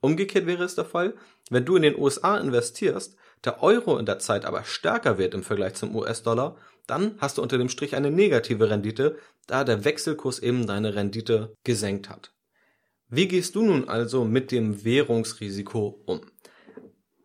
Umgekehrt 0.00 0.46
wäre 0.46 0.64
es 0.64 0.74
der 0.74 0.84
Fall, 0.84 1.14
wenn 1.48 1.64
du 1.64 1.76
in 1.76 1.82
den 1.82 1.96
USA 1.96 2.36
investierst, 2.36 3.16
der 3.44 3.62
Euro 3.62 3.98
in 3.98 4.06
der 4.06 4.18
Zeit 4.18 4.44
aber 4.44 4.64
stärker 4.64 5.18
wird 5.18 5.34
im 5.34 5.42
Vergleich 5.42 5.74
zum 5.74 5.94
US-Dollar, 5.94 6.56
dann 6.86 7.14
hast 7.18 7.38
du 7.38 7.42
unter 7.42 7.58
dem 7.58 7.68
Strich 7.68 7.94
eine 7.94 8.10
negative 8.10 8.68
Rendite, 8.68 9.16
da 9.46 9.64
der 9.64 9.84
Wechselkurs 9.84 10.40
eben 10.40 10.66
deine 10.66 10.94
Rendite 10.94 11.54
gesenkt 11.64 12.08
hat. 12.08 12.32
Wie 13.14 13.28
gehst 13.28 13.56
du 13.56 13.62
nun 13.62 13.90
also 13.90 14.24
mit 14.24 14.50
dem 14.52 14.84
Währungsrisiko 14.86 16.02
um? 16.06 16.22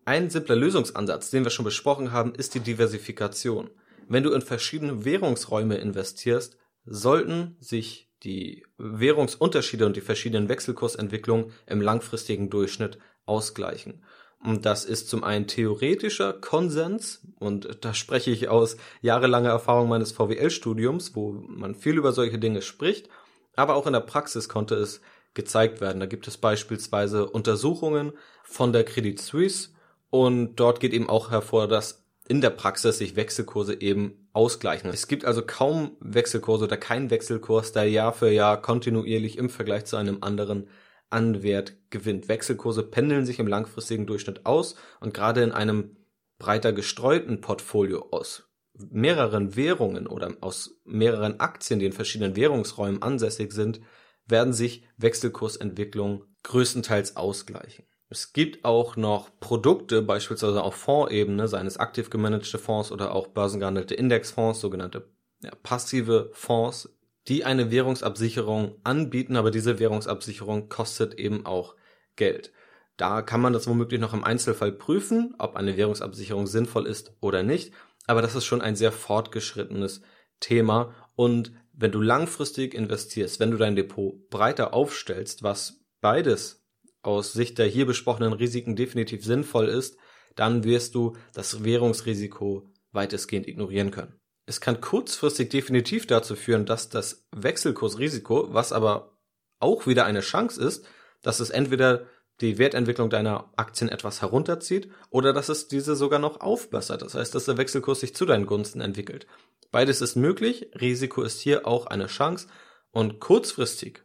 Ein 0.04 0.30
simpler 0.30 0.58
Lösungsansatz, 0.58 1.30
den 1.30 1.46
wir 1.46 1.50
schon 1.50 1.64
besprochen 1.64 2.12
haben, 2.12 2.36
ist 2.36 2.56
die 2.56 2.60
Diversifikation. 2.60 3.70
Wenn 4.10 4.24
du 4.24 4.34
in 4.34 4.42
verschiedene 4.42 5.06
Währungsräume 5.06 5.78
investierst, 5.78 6.58
sollten 6.84 7.56
sich 7.62 8.10
die 8.24 8.66
Währungsunterschiede 8.78 9.86
und 9.86 9.96
die 9.96 10.02
verschiedenen 10.02 10.50
Wechselkursentwicklungen 10.50 11.54
im 11.68 11.80
langfristigen 11.80 12.50
Durchschnitt 12.50 12.98
ausgleichen. 13.26 14.04
Und 14.44 14.66
das 14.66 14.84
ist 14.84 15.08
zum 15.08 15.24
einen 15.24 15.48
theoretischer 15.48 16.34
Konsens, 16.34 17.22
und 17.40 17.78
da 17.80 17.94
spreche 17.94 18.32
ich 18.32 18.50
aus 18.50 18.76
jahrelanger 19.02 19.52
Erfahrung 19.52 19.88
meines 19.88 20.12
VWL-Studiums, 20.12 21.16
wo 21.16 21.32
man 21.32 21.76
viel 21.76 21.96
über 21.96 22.12
solche 22.12 22.40
Dinge 22.40 22.62
spricht, 22.62 23.08
aber 23.56 23.76
auch 23.76 23.88
in 23.88 23.94
der 23.94 24.02
Praxis 24.02 24.50
konnte 24.50 24.76
es 24.76 25.00
gezeigt 25.38 25.80
werden. 25.80 26.02
Da 26.02 26.06
gibt 26.06 26.28
es 26.28 26.36
beispielsweise 26.38 27.30
Untersuchungen 27.30 28.12
von 28.44 28.74
der 28.74 28.84
Credit 28.84 29.18
Suisse, 29.22 29.70
und 30.10 30.56
dort 30.56 30.80
geht 30.80 30.94
eben 30.94 31.10
auch 31.10 31.32
hervor, 31.32 31.68
dass 31.68 32.04
in 32.28 32.42
der 32.42 32.50
Praxis 32.50 32.98
sich 32.98 33.16
Wechselkurse 33.16 33.80
eben 33.80 34.30
ausgleichen. 34.34 34.90
Es 34.90 35.08
gibt 35.08 35.26
also 35.26 35.42
kaum 35.46 35.96
Wechselkurse 36.00 36.66
oder 36.66 36.78
keinen 36.78 37.10
Wechselkurs, 37.10 37.72
der 37.72 37.90
Jahr 37.90 38.14
für 38.14 38.30
Jahr 38.30 38.62
kontinuierlich 38.62 39.38
im 39.38 39.50
Vergleich 39.50 39.86
zu 39.86 39.96
einem 39.96 40.20
anderen 40.22 40.70
an 41.10 41.42
Wert 41.42 41.74
gewinnt. 41.90 42.28
Wechselkurse 42.28 42.84
pendeln 42.84 43.26
sich 43.26 43.40
im 43.40 43.48
langfristigen 43.48 44.06
Durchschnitt 44.06 44.46
aus 44.46 44.76
und 45.00 45.14
gerade 45.14 45.42
in 45.42 45.52
einem 45.52 45.96
breiter 46.38 46.74
gestreuten 46.74 47.40
Portfolio 47.40 48.08
aus 48.12 48.44
mehreren 48.74 49.56
Währungen 49.56 50.06
oder 50.06 50.34
aus 50.42 50.82
mehreren 50.84 51.40
Aktien, 51.40 51.80
die 51.80 51.86
in 51.86 51.94
verschiedenen 51.94 52.36
Währungsräumen 52.36 53.02
ansässig 53.02 53.54
sind, 53.54 53.80
werden 54.28 54.54
sich 54.54 54.84
Wechselkursentwicklungen 54.98 56.24
größtenteils 56.44 57.16
ausgleichen. 57.16 57.86
Es 58.10 58.32
gibt 58.32 58.64
auch 58.64 58.96
noch 58.96 59.30
Produkte, 59.40 60.02
beispielsweise 60.02 60.64
auf 60.64 60.76
Fondsebene, 60.76 61.48
seien 61.48 61.68
es 61.68 61.78
aktiv 61.78 62.10
gemanagte 62.10 62.58
Fonds 62.58 62.92
oder 62.92 63.14
auch 63.14 63.28
börsengehandelte 63.28 63.96
Indexfonds, 63.96 64.62
sogenannte 64.62 65.10
ja, 65.42 65.52
passive 65.62 66.30
Fonds, 66.34 66.90
die 67.28 67.44
eine 67.44 67.70
Währungsabsicherung 67.70 68.80
anbieten, 68.86 69.36
aber 69.36 69.52
diese 69.52 69.80
Währungsabsicherung 69.80 70.70
kostet 70.70 71.16
eben 71.16 71.46
auch 71.46 71.76
Geld. 72.16 72.54
Da 72.96 73.22
kann 73.22 73.42
man 73.42 73.54
das 73.54 73.68
womöglich 73.68 74.00
noch 74.00 74.14
im 74.14 74.24
Einzelfall 74.24 74.72
prüfen, 74.72 75.36
ob 75.38 75.56
eine 75.56 75.76
Währungsabsicherung 75.76 76.48
sinnvoll 76.48 76.88
ist 76.88 77.12
oder 77.20 77.44
nicht, 77.44 77.74
aber 78.08 78.22
das 78.22 78.36
ist 78.36 78.46
schon 78.46 78.62
ein 78.62 78.78
sehr 78.78 78.94
fortgeschrittenes 78.94 80.02
Thema 80.40 80.94
und 81.16 81.52
wenn 81.78 81.92
du 81.92 82.02
langfristig 82.02 82.74
investierst, 82.74 83.40
wenn 83.40 83.52
du 83.52 83.58
dein 83.58 83.76
Depot 83.76 84.30
breiter 84.30 84.74
aufstellst, 84.74 85.44
was 85.44 85.86
beides 86.02 86.66
aus 87.04 87.34
Sicht 87.34 87.60
der 87.60 87.68
hier 87.68 87.86
besprochenen 87.86 88.34
Risiken 88.34 88.76
definitiv 88.76 89.24
sinnvoll 89.24 89.68
ist, 89.68 89.98
dann 90.36 90.64
wirst 90.64 90.96
du 90.96 91.16
das 91.34 91.64
Währungsrisiko 91.64 92.68
weitestgehend 92.92 93.48
ignorieren 93.48 93.92
können. 93.92 94.20
Es 94.48 94.60
kann 94.60 94.82
kurzfristig 94.82 95.50
definitiv 95.50 96.08
dazu 96.08 96.36
führen, 96.36 96.66
dass 96.66 96.90
das 96.90 97.28
Wechselkursrisiko, 97.36 98.54
was 98.54 98.72
aber 98.72 99.18
auch 99.60 99.86
wieder 99.86 100.06
eine 100.06 100.22
Chance 100.22 100.64
ist, 100.64 100.86
dass 101.22 101.40
es 101.40 101.50
entweder 101.50 102.08
die 102.42 102.58
Wertentwicklung 102.58 103.10
deiner 103.10 103.52
Aktien 103.56 103.90
etwas 103.90 104.22
herunterzieht 104.22 104.90
oder 105.10 105.34
dass 105.34 105.50
es 105.50 105.68
diese 105.68 105.96
sogar 105.96 106.20
noch 106.20 106.42
aufbessert. 106.42 107.02
Das 107.02 107.16
heißt, 107.16 107.34
dass 107.34 107.46
der 107.46 107.58
Wechselkurs 107.58 108.00
sich 108.00 108.16
zu 108.16 108.26
deinen 108.26 108.46
Gunsten 108.46 108.82
entwickelt. 108.82 109.28
Beides 109.72 110.02
ist 110.02 110.16
möglich. 110.16 110.70
Risiko 110.80 111.24
ist 111.24 111.42
hier 111.42 111.68
auch 111.68 111.88
eine 111.88 112.08
Chance. 112.08 112.48
Und 112.92 113.20
kurzfristig 113.20 114.04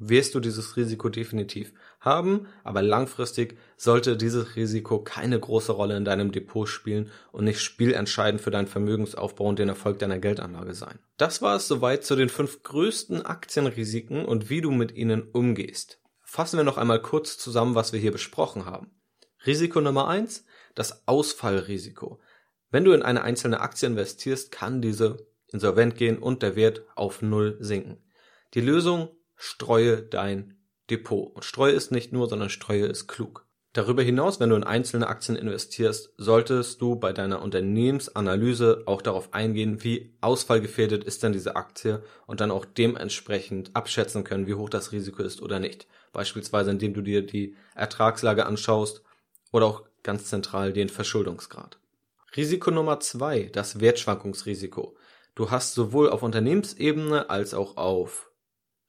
wirst 0.00 0.34
du 0.34 0.40
dieses 0.40 0.76
Risiko 0.76 1.08
definitiv 1.08 1.72
haben, 2.00 2.46
aber 2.62 2.82
langfristig 2.82 3.58
sollte 3.76 4.16
dieses 4.16 4.56
Risiko 4.56 5.02
keine 5.02 5.38
große 5.38 5.72
Rolle 5.72 5.96
in 5.96 6.04
deinem 6.04 6.30
Depot 6.30 6.68
spielen 6.68 7.10
und 7.32 7.44
nicht 7.44 7.60
spielentscheidend 7.60 8.40
für 8.40 8.50
deinen 8.50 8.68
Vermögensaufbau 8.68 9.44
und 9.44 9.58
den 9.58 9.68
Erfolg 9.68 9.98
deiner 9.98 10.18
Geldanlage 10.18 10.74
sein. 10.74 10.98
Das 11.16 11.42
war 11.42 11.56
es 11.56 11.66
soweit 11.66 12.04
zu 12.04 12.14
den 12.14 12.28
fünf 12.28 12.62
größten 12.62 13.26
Aktienrisiken 13.26 14.24
und 14.24 14.50
wie 14.50 14.60
du 14.60 14.70
mit 14.70 14.94
ihnen 14.94 15.22
umgehst. 15.22 15.98
Fassen 16.30 16.58
wir 16.58 16.64
noch 16.64 16.76
einmal 16.76 17.00
kurz 17.00 17.38
zusammen, 17.38 17.74
was 17.74 17.94
wir 17.94 18.00
hier 18.00 18.12
besprochen 18.12 18.66
haben. 18.66 18.90
Risiko 19.46 19.80
Nummer 19.80 20.08
eins: 20.08 20.44
das 20.74 21.08
Ausfallrisiko. 21.08 22.20
Wenn 22.70 22.84
du 22.84 22.92
in 22.92 23.02
eine 23.02 23.22
einzelne 23.22 23.60
Aktie 23.60 23.88
investierst, 23.88 24.52
kann 24.52 24.82
diese 24.82 25.26
insolvent 25.46 25.96
gehen 25.96 26.18
und 26.18 26.42
der 26.42 26.54
Wert 26.54 26.82
auf 26.96 27.22
Null 27.22 27.56
sinken. 27.60 28.04
Die 28.52 28.60
Lösung 28.60 29.08
streue 29.36 30.02
dein 30.02 30.58
Depot. 30.90 31.34
Und 31.34 31.46
Streue 31.46 31.72
ist 31.72 31.92
nicht 31.92 32.12
nur, 32.12 32.28
sondern 32.28 32.50
Streue 32.50 32.84
ist 32.84 33.08
klug. 33.08 33.46
Darüber 33.72 34.02
hinaus, 34.02 34.38
wenn 34.38 34.50
du 34.50 34.56
in 34.56 34.64
einzelne 34.64 35.06
Aktien 35.06 35.34
investierst, 35.34 36.12
solltest 36.18 36.82
du 36.82 36.96
bei 36.96 37.14
deiner 37.14 37.40
Unternehmensanalyse 37.40 38.82
auch 38.84 39.00
darauf 39.00 39.32
eingehen, 39.32 39.82
wie 39.82 40.14
ausfallgefährdet 40.20 41.04
ist 41.04 41.22
denn 41.22 41.32
diese 41.32 41.56
Aktie 41.56 42.02
und 42.26 42.40
dann 42.40 42.50
auch 42.50 42.66
dementsprechend 42.66 43.74
abschätzen 43.74 44.24
können, 44.24 44.46
wie 44.46 44.54
hoch 44.54 44.68
das 44.68 44.92
Risiko 44.92 45.22
ist 45.22 45.40
oder 45.40 45.58
nicht. 45.58 45.86
Beispielsweise 46.12 46.70
indem 46.70 46.94
du 46.94 47.02
dir 47.02 47.24
die 47.24 47.56
Ertragslage 47.74 48.46
anschaust 48.46 49.02
oder 49.52 49.66
auch 49.66 49.84
ganz 50.02 50.26
zentral 50.26 50.72
den 50.72 50.88
Verschuldungsgrad. 50.88 51.78
Risiko 52.36 52.70
Nummer 52.70 53.00
zwei, 53.00 53.50
das 53.52 53.80
Wertschwankungsrisiko. 53.80 54.96
Du 55.34 55.50
hast 55.50 55.74
sowohl 55.74 56.10
auf 56.10 56.22
Unternehmensebene 56.22 57.30
als 57.30 57.54
auch 57.54 57.76
auf 57.76 58.30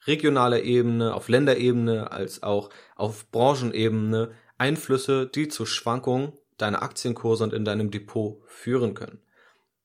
regionaler 0.06 0.64
Ebene, 0.64 1.14
auf 1.14 1.30
Länderebene 1.30 2.12
als 2.12 2.44
auch 2.44 2.70
auf 2.96 3.30
Branchenebene 3.32 4.32
Einflüsse, 4.58 5.28
die 5.28 5.48
zu 5.48 5.66
Schwankungen 5.66 6.34
deiner 6.58 6.84
Aktienkurse 6.84 7.44
und 7.44 7.54
in 7.54 7.66
deinem 7.66 7.92
Depot 7.92 8.42
führen 8.46 8.94
können. 8.94 9.22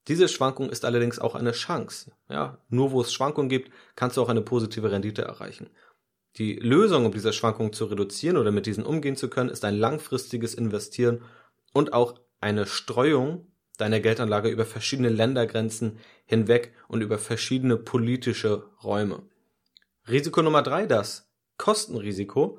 Diese 0.08 0.28
Schwankung 0.28 0.68
ist 0.68 0.84
allerdings 0.84 1.18
auch 1.18 1.34
eine 1.34 1.52
Chance. 1.52 2.12
Ja, 2.28 2.58
nur 2.68 2.90
wo 2.92 3.00
es 3.00 3.12
Schwankungen 3.12 3.48
gibt, 3.48 3.72
kannst 3.96 4.16
du 4.16 4.22
auch 4.22 4.28
eine 4.28 4.42
positive 4.42 4.90
Rendite 4.90 5.22
erreichen. 5.22 5.70
Die 6.36 6.54
Lösung, 6.54 7.06
um 7.06 7.12
diese 7.12 7.32
Schwankungen 7.32 7.72
zu 7.72 7.84
reduzieren 7.84 8.36
oder 8.36 8.50
mit 8.50 8.66
diesen 8.66 8.84
umgehen 8.84 9.16
zu 9.16 9.28
können, 9.28 9.50
ist 9.50 9.64
ein 9.64 9.76
langfristiges 9.76 10.54
Investieren 10.54 11.22
und 11.72 11.92
auch 11.92 12.20
eine 12.40 12.66
Streuung 12.66 13.46
deiner 13.78 14.00
Geldanlage 14.00 14.48
über 14.48 14.64
verschiedene 14.64 15.08
Ländergrenzen 15.08 15.98
hinweg 16.26 16.72
und 16.88 17.02
über 17.02 17.18
verschiedene 17.18 17.76
politische 17.76 18.64
Räume. 18.82 19.22
Risiko 20.08 20.42
Nummer 20.42 20.62
drei, 20.62 20.86
das 20.86 21.30
Kostenrisiko. 21.56 22.58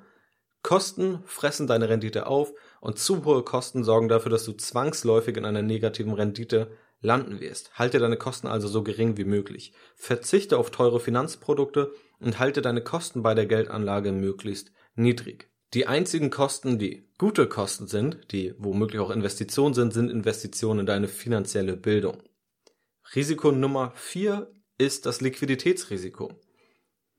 Kosten 0.63 1.19
fressen 1.25 1.67
deine 1.67 1.89
Rendite 1.89 2.25
auf 2.25 2.53
und 2.81 2.97
zu 2.97 3.23
hohe 3.23 3.43
Kosten 3.43 3.83
sorgen 3.83 4.07
dafür, 4.07 4.31
dass 4.31 4.45
du 4.45 4.53
zwangsläufig 4.53 5.37
in 5.37 5.45
einer 5.45 5.61
negativen 5.61 6.13
Rendite 6.13 6.71
landen 7.01 7.39
wirst. 7.39 7.77
Halte 7.77 7.99
deine 7.99 8.17
Kosten 8.17 8.47
also 8.47 8.67
so 8.67 8.83
gering 8.83 9.15
wie 9.17 9.25
möglich. 9.25 9.73
Verzichte 9.95 10.57
auf 10.57 10.71
teure 10.71 10.99
Finanzprodukte 10.99 11.93
und 12.19 12.39
halte 12.39 12.61
deine 12.61 12.81
Kosten 12.81 13.23
bei 13.23 13.33
der 13.33 13.45
Geldanlage 13.45 14.11
möglichst 14.11 14.71
niedrig. 14.95 15.49
Die 15.73 15.87
einzigen 15.87 16.29
Kosten, 16.29 16.79
die 16.79 17.09
gute 17.17 17.47
Kosten 17.47 17.87
sind, 17.87 18.31
die 18.31 18.53
womöglich 18.57 19.01
auch 19.01 19.09
Investitionen 19.09 19.73
sind, 19.73 19.93
sind 19.93 20.09
Investitionen 20.09 20.81
in 20.81 20.85
deine 20.85 21.07
finanzielle 21.07 21.75
Bildung. 21.75 22.23
Risiko 23.13 23.51
Nummer 23.51 23.91
vier 23.95 24.51
ist 24.77 25.05
das 25.05 25.21
Liquiditätsrisiko. 25.21 26.31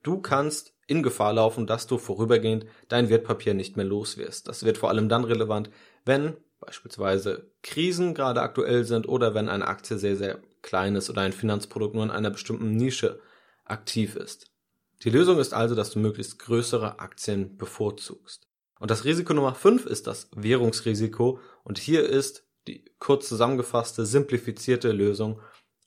Du 0.02 0.20
kannst 0.20 0.74
in 0.86 1.02
Gefahr 1.02 1.32
laufen, 1.32 1.66
dass 1.66 1.86
du 1.86 1.98
vorübergehend 1.98 2.66
dein 2.88 3.08
Wertpapier 3.08 3.54
nicht 3.54 3.76
mehr 3.76 3.86
los 3.86 4.16
wirst. 4.16 4.48
Das 4.48 4.64
wird 4.64 4.78
vor 4.78 4.88
allem 4.88 5.08
dann 5.08 5.24
relevant, 5.24 5.70
wenn 6.04 6.36
beispielsweise 6.60 7.50
Krisen 7.62 8.14
gerade 8.14 8.40
aktuell 8.40 8.84
sind 8.84 9.08
oder 9.08 9.34
wenn 9.34 9.48
eine 9.48 9.66
Aktie 9.66 9.98
sehr, 9.98 10.16
sehr 10.16 10.38
klein 10.62 10.96
ist 10.96 11.10
oder 11.10 11.22
ein 11.22 11.32
Finanzprodukt 11.32 11.94
nur 11.94 12.04
in 12.04 12.10
einer 12.10 12.30
bestimmten 12.30 12.70
Nische 12.76 13.20
aktiv 13.64 14.16
ist. 14.16 14.45
Die 15.02 15.10
Lösung 15.10 15.38
ist 15.38 15.52
also, 15.52 15.74
dass 15.74 15.90
du 15.90 15.98
möglichst 15.98 16.38
größere 16.38 16.98
Aktien 17.00 17.56
bevorzugst. 17.56 18.48
Und 18.78 18.90
das 18.90 19.04
Risiko 19.04 19.34
Nummer 19.34 19.54
5 19.54 19.86
ist 19.86 20.06
das 20.06 20.30
Währungsrisiko 20.34 21.40
und 21.64 21.78
hier 21.78 22.08
ist 22.08 22.44
die 22.66 22.84
kurz 22.98 23.28
zusammengefasste, 23.28 24.04
simplifizierte 24.06 24.92
Lösung 24.92 25.40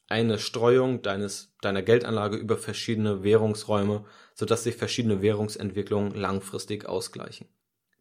eine 0.07 0.39
Streuung 0.39 1.01
deines, 1.01 1.53
deiner 1.61 1.83
Geldanlage 1.83 2.37
über 2.37 2.57
verschiedene 2.57 3.23
Währungsräume, 3.23 4.05
sodass 4.33 4.63
sich 4.63 4.75
verschiedene 4.75 5.21
Währungsentwicklungen 5.21 6.15
langfristig 6.15 6.87
ausgleichen. 6.87 7.47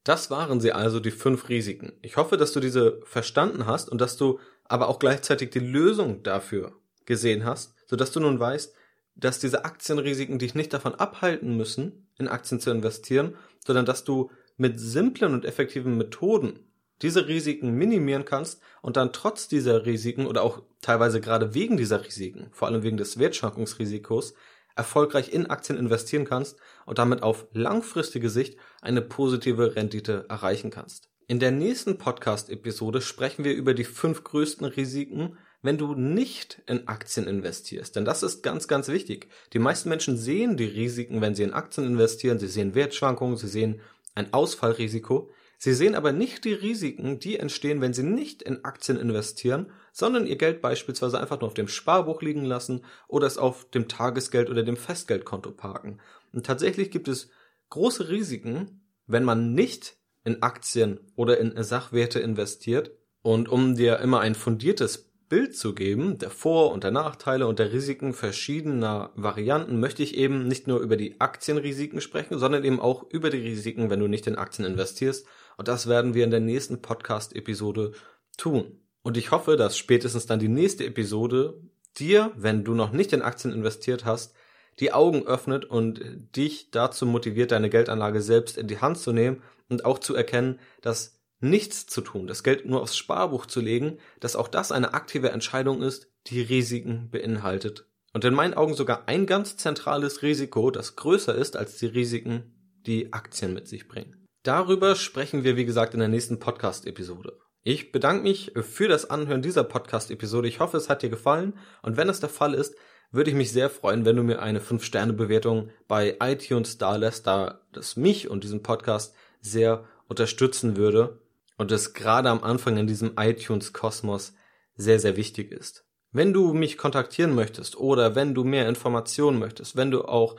Das 0.04 0.30
waren 0.30 0.60
sie 0.60 0.72
also 0.72 1.00
die 1.00 1.10
fünf 1.10 1.50
Risiken. 1.50 1.92
Ich 2.00 2.16
hoffe, 2.16 2.38
dass 2.38 2.52
du 2.52 2.60
diese 2.60 3.00
verstanden 3.04 3.66
hast 3.66 3.90
und 3.90 4.00
dass 4.00 4.16
du 4.16 4.38
aber 4.64 4.88
auch 4.88 4.98
gleichzeitig 4.98 5.50
die 5.50 5.58
Lösung 5.58 6.22
dafür 6.22 6.72
gesehen 7.04 7.44
hast, 7.44 7.74
sodass 7.86 8.10
du 8.10 8.20
nun 8.20 8.40
weißt, 8.40 8.74
dass 9.18 9.38
diese 9.38 9.64
Aktienrisiken 9.64 10.38
dich 10.38 10.54
nicht 10.54 10.72
davon 10.72 10.94
abhalten 10.94 11.56
müssen, 11.56 12.08
in 12.18 12.28
Aktien 12.28 12.60
zu 12.60 12.70
investieren, 12.70 13.36
sondern 13.66 13.84
dass 13.84 14.04
du 14.04 14.30
mit 14.56 14.80
simplen 14.80 15.34
und 15.34 15.44
effektiven 15.44 15.96
Methoden 15.96 16.60
diese 17.02 17.28
Risiken 17.28 17.72
minimieren 17.72 18.24
kannst 18.24 18.60
und 18.82 18.96
dann 18.96 19.12
trotz 19.12 19.48
dieser 19.48 19.86
Risiken 19.86 20.26
oder 20.26 20.42
auch 20.42 20.62
teilweise 20.80 21.20
gerade 21.20 21.54
wegen 21.54 21.76
dieser 21.76 22.04
Risiken, 22.04 22.48
vor 22.52 22.68
allem 22.68 22.82
wegen 22.82 22.96
des 22.96 23.18
Wertschwankungsrisikos, 23.18 24.34
erfolgreich 24.74 25.32
in 25.32 25.46
Aktien 25.46 25.78
investieren 25.78 26.24
kannst 26.24 26.58
und 26.86 26.98
damit 26.98 27.22
auf 27.22 27.46
langfristige 27.52 28.30
Sicht 28.30 28.58
eine 28.80 29.02
positive 29.02 29.76
Rendite 29.76 30.26
erreichen 30.28 30.70
kannst. 30.70 31.08
In 31.26 31.40
der 31.40 31.50
nächsten 31.50 31.98
Podcast-Episode 31.98 33.00
sprechen 33.00 33.44
wir 33.44 33.54
über 33.54 33.74
die 33.74 33.84
fünf 33.84 34.24
größten 34.24 34.66
Risiken, 34.66 35.36
wenn 35.62 35.78
du 35.78 35.94
nicht 35.94 36.62
in 36.66 36.86
Aktien 36.86 37.26
investierst. 37.26 37.96
Denn 37.96 38.04
das 38.04 38.22
ist 38.22 38.42
ganz, 38.42 38.68
ganz 38.68 38.88
wichtig. 38.88 39.28
Die 39.52 39.58
meisten 39.58 39.88
Menschen 39.88 40.16
sehen 40.16 40.56
die 40.56 40.64
Risiken, 40.64 41.20
wenn 41.20 41.34
sie 41.34 41.42
in 41.42 41.52
Aktien 41.52 41.86
investieren. 41.86 42.38
Sie 42.38 42.46
sehen 42.46 42.74
Wertschwankungen, 42.74 43.36
sie 43.36 43.48
sehen 43.48 43.80
ein 44.14 44.32
Ausfallrisiko. 44.32 45.30
Sie 45.60 45.74
sehen 45.74 45.96
aber 45.96 46.12
nicht 46.12 46.44
die 46.44 46.52
Risiken, 46.52 47.18
die 47.18 47.36
entstehen, 47.36 47.80
wenn 47.80 47.92
Sie 47.92 48.04
nicht 48.04 48.42
in 48.42 48.64
Aktien 48.64 48.96
investieren, 48.96 49.72
sondern 49.92 50.24
Ihr 50.24 50.36
Geld 50.36 50.62
beispielsweise 50.62 51.18
einfach 51.18 51.40
nur 51.40 51.48
auf 51.48 51.54
dem 51.54 51.66
Sparbuch 51.66 52.22
liegen 52.22 52.44
lassen 52.44 52.84
oder 53.08 53.26
es 53.26 53.38
auf 53.38 53.68
dem 53.70 53.88
Tagesgeld 53.88 54.50
oder 54.50 54.62
dem 54.62 54.76
Festgeldkonto 54.76 55.50
parken. 55.50 55.98
Und 56.32 56.46
tatsächlich 56.46 56.92
gibt 56.92 57.08
es 57.08 57.30
große 57.70 58.08
Risiken, 58.08 58.82
wenn 59.08 59.24
man 59.24 59.54
nicht 59.54 59.96
in 60.22 60.44
Aktien 60.44 61.00
oder 61.16 61.38
in 61.38 61.60
Sachwerte 61.64 62.20
investiert. 62.20 62.92
Und 63.22 63.48
um 63.48 63.74
dir 63.74 63.98
immer 63.98 64.20
ein 64.20 64.36
fundiertes 64.36 65.07
Bild 65.28 65.56
zu 65.56 65.74
geben, 65.74 66.18
der 66.18 66.30
Vor- 66.30 66.72
und 66.72 66.84
der 66.84 66.90
Nachteile 66.90 67.46
und 67.46 67.58
der 67.58 67.72
Risiken 67.72 68.12
verschiedener 68.12 69.10
Varianten, 69.14 69.78
möchte 69.78 70.02
ich 70.02 70.16
eben 70.16 70.48
nicht 70.48 70.66
nur 70.66 70.80
über 70.80 70.96
die 70.96 71.20
Aktienrisiken 71.20 72.00
sprechen, 72.00 72.38
sondern 72.38 72.64
eben 72.64 72.80
auch 72.80 73.04
über 73.10 73.30
die 73.30 73.40
Risiken, 73.40 73.90
wenn 73.90 74.00
du 74.00 74.06
nicht 74.06 74.26
in 74.26 74.36
Aktien 74.36 74.66
investierst 74.66 75.26
und 75.58 75.68
das 75.68 75.88
werden 75.88 76.14
wir 76.14 76.24
in 76.24 76.30
der 76.30 76.40
nächsten 76.40 76.80
Podcast-Episode 76.80 77.92
tun. 78.36 78.80
Und 79.02 79.16
ich 79.16 79.30
hoffe, 79.32 79.56
dass 79.56 79.76
spätestens 79.76 80.26
dann 80.26 80.38
die 80.38 80.48
nächste 80.48 80.86
Episode 80.86 81.60
dir, 81.98 82.32
wenn 82.36 82.64
du 82.64 82.74
noch 82.74 82.92
nicht 82.92 83.12
in 83.12 83.22
Aktien 83.22 83.52
investiert 83.52 84.04
hast, 84.04 84.34
die 84.80 84.92
Augen 84.92 85.26
öffnet 85.26 85.64
und 85.64 86.00
dich 86.36 86.70
dazu 86.70 87.04
motiviert, 87.06 87.50
deine 87.50 87.70
Geldanlage 87.70 88.22
selbst 88.22 88.56
in 88.56 88.68
die 88.68 88.80
Hand 88.80 88.98
zu 88.98 89.12
nehmen 89.12 89.42
und 89.68 89.84
auch 89.84 89.98
zu 89.98 90.14
erkennen, 90.14 90.60
dass 90.80 91.17
nichts 91.40 91.86
zu 91.86 92.00
tun, 92.00 92.26
das 92.26 92.42
Geld 92.42 92.66
nur 92.66 92.82
aufs 92.82 92.96
Sparbuch 92.96 93.46
zu 93.46 93.60
legen, 93.60 93.98
dass 94.20 94.36
auch 94.36 94.48
das 94.48 94.72
eine 94.72 94.94
aktive 94.94 95.30
Entscheidung 95.30 95.82
ist, 95.82 96.10
die 96.26 96.40
Risiken 96.40 97.10
beinhaltet. 97.10 97.86
Und 98.12 98.24
in 98.24 98.34
meinen 98.34 98.54
Augen 98.54 98.74
sogar 98.74 99.06
ein 99.06 99.26
ganz 99.26 99.56
zentrales 99.56 100.22
Risiko, 100.22 100.70
das 100.70 100.96
größer 100.96 101.34
ist 101.34 101.56
als 101.56 101.76
die 101.76 101.86
Risiken, 101.86 102.54
die 102.86 103.12
Aktien 103.12 103.54
mit 103.54 103.68
sich 103.68 103.86
bringen. 103.86 104.26
Darüber 104.42 104.96
sprechen 104.96 105.44
wir, 105.44 105.56
wie 105.56 105.64
gesagt, 105.64 105.94
in 105.94 106.00
der 106.00 106.08
nächsten 106.08 106.38
Podcast-Episode. 106.38 107.38
Ich 107.62 107.92
bedanke 107.92 108.22
mich 108.22 108.52
für 108.56 108.88
das 108.88 109.10
Anhören 109.10 109.42
dieser 109.42 109.64
Podcast-Episode. 109.64 110.48
Ich 110.48 110.60
hoffe, 110.60 110.76
es 110.76 110.88
hat 110.88 111.02
dir 111.02 111.10
gefallen. 111.10 111.58
Und 111.82 111.96
wenn 111.96 112.08
es 112.08 112.20
der 112.20 112.30
Fall 112.30 112.54
ist, 112.54 112.74
würde 113.10 113.30
ich 113.30 113.36
mich 113.36 113.52
sehr 113.52 113.68
freuen, 113.68 114.04
wenn 114.04 114.16
du 114.16 114.22
mir 114.22 114.40
eine 114.40 114.60
5-Sterne-Bewertung 114.60 115.70
bei 115.86 116.16
iTunes 116.20 116.78
da 116.78 116.96
lässt, 116.96 117.26
da 117.26 117.60
das 117.72 117.96
mich 117.96 118.30
und 118.30 118.44
diesen 118.44 118.62
Podcast 118.62 119.14
sehr 119.40 119.84
unterstützen 120.08 120.76
würde 120.76 121.20
und 121.58 121.70
es 121.70 121.92
gerade 121.92 122.30
am 122.30 122.42
Anfang 122.42 122.78
in 122.78 122.86
diesem 122.86 123.12
iTunes-Kosmos 123.18 124.32
sehr, 124.76 124.98
sehr 124.98 125.16
wichtig 125.16 125.52
ist. 125.52 125.84
Wenn 126.10 126.32
du 126.32 126.54
mich 126.54 126.78
kontaktieren 126.78 127.34
möchtest 127.34 127.76
oder 127.76 128.14
wenn 128.14 128.34
du 128.34 128.44
mehr 128.44 128.68
Informationen 128.68 129.38
möchtest, 129.38 129.76
wenn 129.76 129.90
du 129.90 130.04
auch 130.04 130.36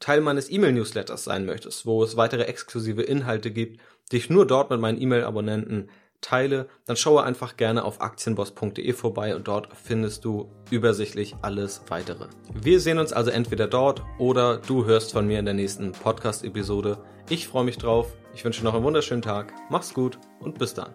Teil 0.00 0.20
meines 0.20 0.50
E-Mail-Newsletters 0.50 1.22
sein 1.22 1.46
möchtest, 1.46 1.86
wo 1.86 2.02
es 2.02 2.16
weitere 2.16 2.42
exklusive 2.42 3.02
Inhalte 3.02 3.52
gibt, 3.52 3.80
dich 4.10 4.30
nur 4.30 4.46
dort 4.46 4.70
mit 4.70 4.80
meinen 4.80 5.00
E-Mail-Abonnenten 5.00 5.90
teile, 6.20 6.68
dann 6.86 6.96
schaue 6.96 7.22
einfach 7.22 7.56
gerne 7.56 7.84
auf 7.84 8.00
aktienboss.de 8.00 8.92
vorbei 8.94 9.36
und 9.36 9.46
dort 9.46 9.68
findest 9.76 10.24
du 10.24 10.50
übersichtlich 10.70 11.36
alles 11.42 11.82
weitere. 11.88 12.26
Wir 12.54 12.80
sehen 12.80 12.98
uns 12.98 13.12
also 13.12 13.30
entweder 13.30 13.68
dort 13.68 14.02
oder 14.18 14.58
du 14.58 14.86
hörst 14.86 15.12
von 15.12 15.26
mir 15.26 15.38
in 15.38 15.44
der 15.44 15.54
nächsten 15.54 15.92
Podcast-Episode. 15.92 16.98
Ich 17.28 17.46
freue 17.46 17.64
mich 17.64 17.78
drauf. 17.78 18.16
Ich 18.34 18.44
wünsche 18.44 18.64
noch 18.64 18.74
einen 18.74 18.84
wunderschönen 18.84 19.22
Tag. 19.22 19.52
Mach's 19.68 19.92
gut 19.92 20.18
und 20.40 20.58
bis 20.58 20.74
dann. 20.74 20.94